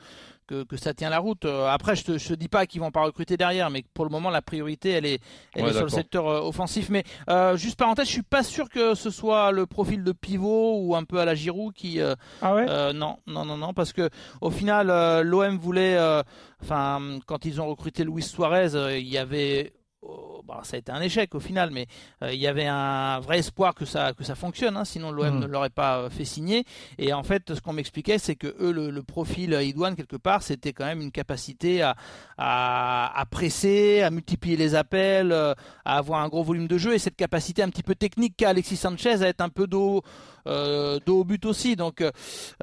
que, 0.48 0.64
que 0.64 0.78
ça 0.78 0.94
tient 0.94 1.10
la 1.10 1.20
route. 1.20 1.46
Euh, 1.46 1.68
après, 1.68 1.96
je 1.96 2.04
te, 2.04 2.18
je 2.18 2.30
te 2.30 2.34
dis 2.34 2.48
pas 2.48 2.66
qu'ils 2.66 2.82
vont 2.82 2.92
pas 2.92 3.04
recruter 3.04 3.38
derrière, 3.38 3.70
mais 3.70 3.84
pour 3.94 4.06
le 4.06 4.12
moment 4.12 4.30
la 4.30 4.42
priorité 4.42 4.92
elle 4.92 5.06
est 5.06 5.20
elle 5.54 5.64
Ouais, 5.66 5.70
est 5.70 5.74
sur 5.74 5.84
le 5.84 5.90
secteur 5.90 6.28
euh, 6.28 6.40
offensif. 6.42 6.90
Mais 6.90 7.04
euh, 7.30 7.58
juste 7.58 7.78
parenthèse, 7.78 8.08
je 8.08 8.12
suis 8.14 8.24
pas 8.24 8.44
sûr 8.44 8.70
que 8.70 8.96
ce 8.96 9.10
soit 9.10 9.52
le 9.52 9.66
profil 9.66 10.04
de 10.04 10.12
pivot 10.12 10.80
ou 10.82 10.96
un 10.96 11.04
peu 11.04 11.20
à 11.20 11.26
la 11.26 11.36
Giroud 11.36 11.74
qui 11.74 12.00
euh, 12.00 12.16
Ah 12.42 12.56
ouais 12.56 12.66
euh, 12.70 12.94
non, 12.94 13.18
non, 13.28 13.46
non, 13.46 13.58
non, 13.58 13.74
parce 13.74 13.94
que 13.94 14.10
au 14.42 14.50
final, 14.50 14.90
euh, 14.90 15.22
l'OM 15.24 15.58
voulait, 15.58 15.98
euh, 15.98 16.24
enfin, 16.64 17.20
quand 17.26 17.46
ils 17.46 17.60
ont 17.62 17.68
recruté 17.68 18.04
Luis 18.04 18.24
Suarez, 18.24 18.76
euh, 18.76 18.98
il 18.98 19.08
y 19.08 19.18
avait, 19.18 19.74
oh, 20.02 20.42
bah, 20.46 20.62
ça 20.64 20.76
a 20.76 20.80
été 20.80 20.92
un 20.92 21.02
échec 21.02 21.34
au 21.36 21.40
final, 21.40 21.72
mais 21.72 21.88
euh, 22.24 22.32
il 22.34 22.40
y 22.40 22.48
avait 22.48 22.68
un 22.68 23.20
vrai 23.20 23.40
espoir 23.40 23.76
que 23.76 23.86
ça, 23.86 24.14
que 24.14 24.24
ça 24.24 24.36
fonctionne, 24.36 24.78
hein, 24.78 24.86
sinon 24.86 25.12
l'OM 25.12 25.36
Mm. 25.36 25.40
ne 25.40 25.46
l'aurait 25.48 25.70
pas 25.70 26.00
euh, 26.00 26.10
fait 26.10 26.26
signer. 26.26 26.64
Et 26.98 27.14
en 27.14 27.24
fait, 27.24 27.54
ce 27.56 27.62
qu'on 27.62 27.74
m'expliquait, 27.74 28.18
c'est 28.18 28.36
que 28.36 28.56
eux, 28.60 28.72
le, 28.72 28.90
le 28.90 29.04
profil 29.04 29.54
Idouane 29.62 29.96
quelque 29.96 30.16
part, 30.16 30.44
c'était 30.44 30.74
quand 30.74 30.86
même 30.86 31.02
une 31.02 31.12
capacité 31.12 31.82
à, 31.82 31.96
à, 32.38 33.20
à 33.20 33.26
presser, 33.26 34.02
à 34.02 34.10
multiplier 34.12 34.56
les 34.58 34.76
appels, 34.76 35.32
euh, 35.32 35.54
à 35.86 35.98
avoir 35.98 36.22
un 36.22 36.28
gros 36.30 36.44
volume 36.44 36.68
de 36.68 36.78
jeu, 36.78 36.94
et 36.94 37.00
cette 37.00 37.16
capacité 37.18 37.64
un 37.64 37.70
petit 37.70 37.84
peu 37.84 37.96
technique 37.96 38.36
qu'a 38.38 38.50
Alexis 38.50 38.78
Sanchez 38.78 39.22
à 39.24 39.28
être 39.28 39.42
un 39.42 39.50
peu 39.50 39.68
dos, 39.68 40.04
euh, 40.48 41.00
dos 41.06 41.20
au 41.20 41.24
but 41.24 41.46
aussi. 41.46 41.76
Donc, 41.76 42.02
euh, 42.02 42.12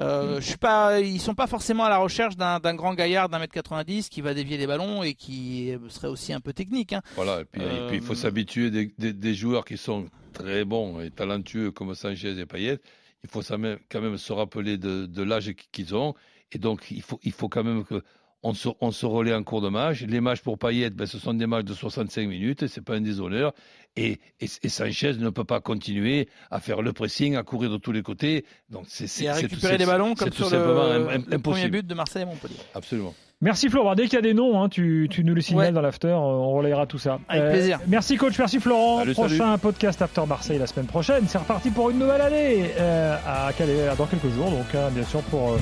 euh, 0.01 0.41
je 0.41 0.45
suis 0.45 0.57
pas, 0.57 0.99
ils 0.99 1.19
sont 1.21 1.35
pas 1.35 1.47
forcément 1.47 1.83
à 1.85 1.89
la 1.89 1.97
recherche 1.97 2.35
d'un 2.35 2.59
grand 2.75 2.93
gaillard 2.93 3.29
d'un 3.29 3.39
mètre 3.39 3.53
90 3.53 4.09
qui 4.09 4.21
va 4.21 4.33
dévier 4.33 4.57
les 4.57 4.67
ballons 4.67 5.03
et 5.03 5.13
qui 5.13 5.71
serait 5.89 6.07
aussi 6.07 6.33
un 6.33 6.39
peu 6.41 6.51
technique. 6.53 6.93
hein. 6.93 7.01
Voilà, 7.15 7.41
et 7.41 7.45
puis, 7.45 7.61
et 7.61 7.87
puis 7.87 7.97
il 7.97 8.01
faut 8.03 8.13
Euh, 8.13 8.15
s'habituer 8.15 8.71
des, 8.71 8.93
des- 8.97 9.13
des 9.13 9.33
joueurs 9.35 9.63
qui 9.65 9.77
sont 9.77 10.07
très 10.33 10.65
bons 10.65 10.99
et 10.99 11.11
talentueux 11.11 11.71
comme 11.71 11.93
Sanchez 11.95 12.37
et 12.39 12.45
Payet. 12.45 12.79
Il 13.23 13.29
faut 13.29 13.41
quand 13.41 14.01
même 14.01 14.17
se 14.17 14.33
rappeler 14.33 14.77
de, 14.77 15.05
de 15.05 15.23
l'âge 15.23 15.51
qu'ils 15.71 15.95
ont. 15.95 16.13
Et 16.51 16.59
donc, 16.59 16.91
il 16.91 17.01
faut, 17.01 17.19
il 17.23 17.31
faut 17.31 17.49
quand 17.49 17.63
même 17.63 17.83
que 17.83 18.03
on 18.45 18.53
se, 18.53 18.69
on 18.79 18.91
se 18.91 19.05
relaie 19.07 19.33
en 19.33 19.43
cours 19.43 19.61
de 19.61 19.69
match. 19.69 20.03
Les 20.03 20.21
matchs 20.21 20.41
pour 20.41 20.59
Payet, 20.59 20.91
ben, 20.91 21.07
ce 21.07 21.17
sont 21.17 21.33
des 21.33 21.47
matchs 21.47 21.65
de 21.65 21.73
65 21.73 22.27
minutes, 22.29 22.61
et 22.63 22.67
c'est 22.67 22.81
pas 22.81 22.93
un 22.93 23.01
déshonneur. 23.01 23.53
Et, 23.97 24.19
et, 24.39 24.47
et 24.61 24.69
Sanchez 24.69 25.13
ne 25.17 25.29
peut 25.29 25.43
pas 25.43 25.61
continuer 25.61 26.29
à 26.51 26.59
faire 26.59 26.81
le 26.83 26.93
pressing, 26.93 27.35
à 27.35 27.43
courir 27.43 27.71
de 27.71 27.77
tous 27.77 27.91
les 27.91 28.03
côtés. 28.03 28.45
Donc, 28.69 28.85
c'est 28.87 29.27
à 29.27 29.33
récupérer 29.33 29.77
les 29.77 29.85
ballons 29.85 30.13
c'est 30.15 30.25
comme 30.25 30.33
tout 30.33 30.43
sur 30.43 30.59
le, 30.59 31.23
le 31.27 31.39
premier 31.39 31.69
but 31.69 31.87
de 31.87 31.93
Marseille 31.95 32.21
et 32.21 32.25
Montpellier. 32.25 32.55
Absolument. 32.75 33.15
Merci 33.41 33.69
Florent. 33.69 33.95
Dès 33.95 34.03
qu'il 34.03 34.13
y 34.13 34.17
a 34.17 34.21
des 34.21 34.33
noms, 34.33 34.61
hein, 34.61 34.69
tu, 34.69 35.07
tu 35.09 35.23
nous 35.23 35.33
les 35.35 35.41
signales 35.41 35.67
Ouais. 35.67 35.71
dans 35.71 35.81
l'after, 35.81 36.07
euh, 36.07 36.15
on 36.17 36.51
relayera 36.51 36.85
tout 36.85 36.99
ça. 36.99 37.19
Avec 37.27 37.51
plaisir. 37.51 37.79
Merci 37.87 38.15
coach, 38.15 38.37
merci 38.37 38.59
Florent. 38.59 38.99
Salut, 38.99 39.13
Prochain 39.13 39.57
podcast 39.57 40.01
After 40.01 40.21
Marseille 40.27 40.59
la 40.59 40.67
semaine 40.67 40.85
prochaine. 40.85 41.25
C'est 41.27 41.39
reparti 41.39 41.69
pour 41.71 41.89
une 41.89 41.99
nouvelle 41.99 42.21
année 42.21 42.71
euh, 42.79 43.17
à, 43.25 43.51
Calais, 43.53 43.89
dans 43.97 44.05
quelques 44.05 44.29
jours, 44.29 44.51
donc 44.51 44.73
hein, 44.75 44.89
bien 44.91 45.03
sûr 45.03 45.21
pour 45.23 45.51
euh, 45.51 45.57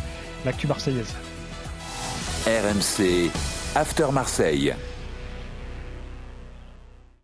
l'actu 0.46 0.68
marseillaise. 0.68 1.16
RMC 2.46 3.32
After 3.76 4.12
Marseille. 4.12 4.93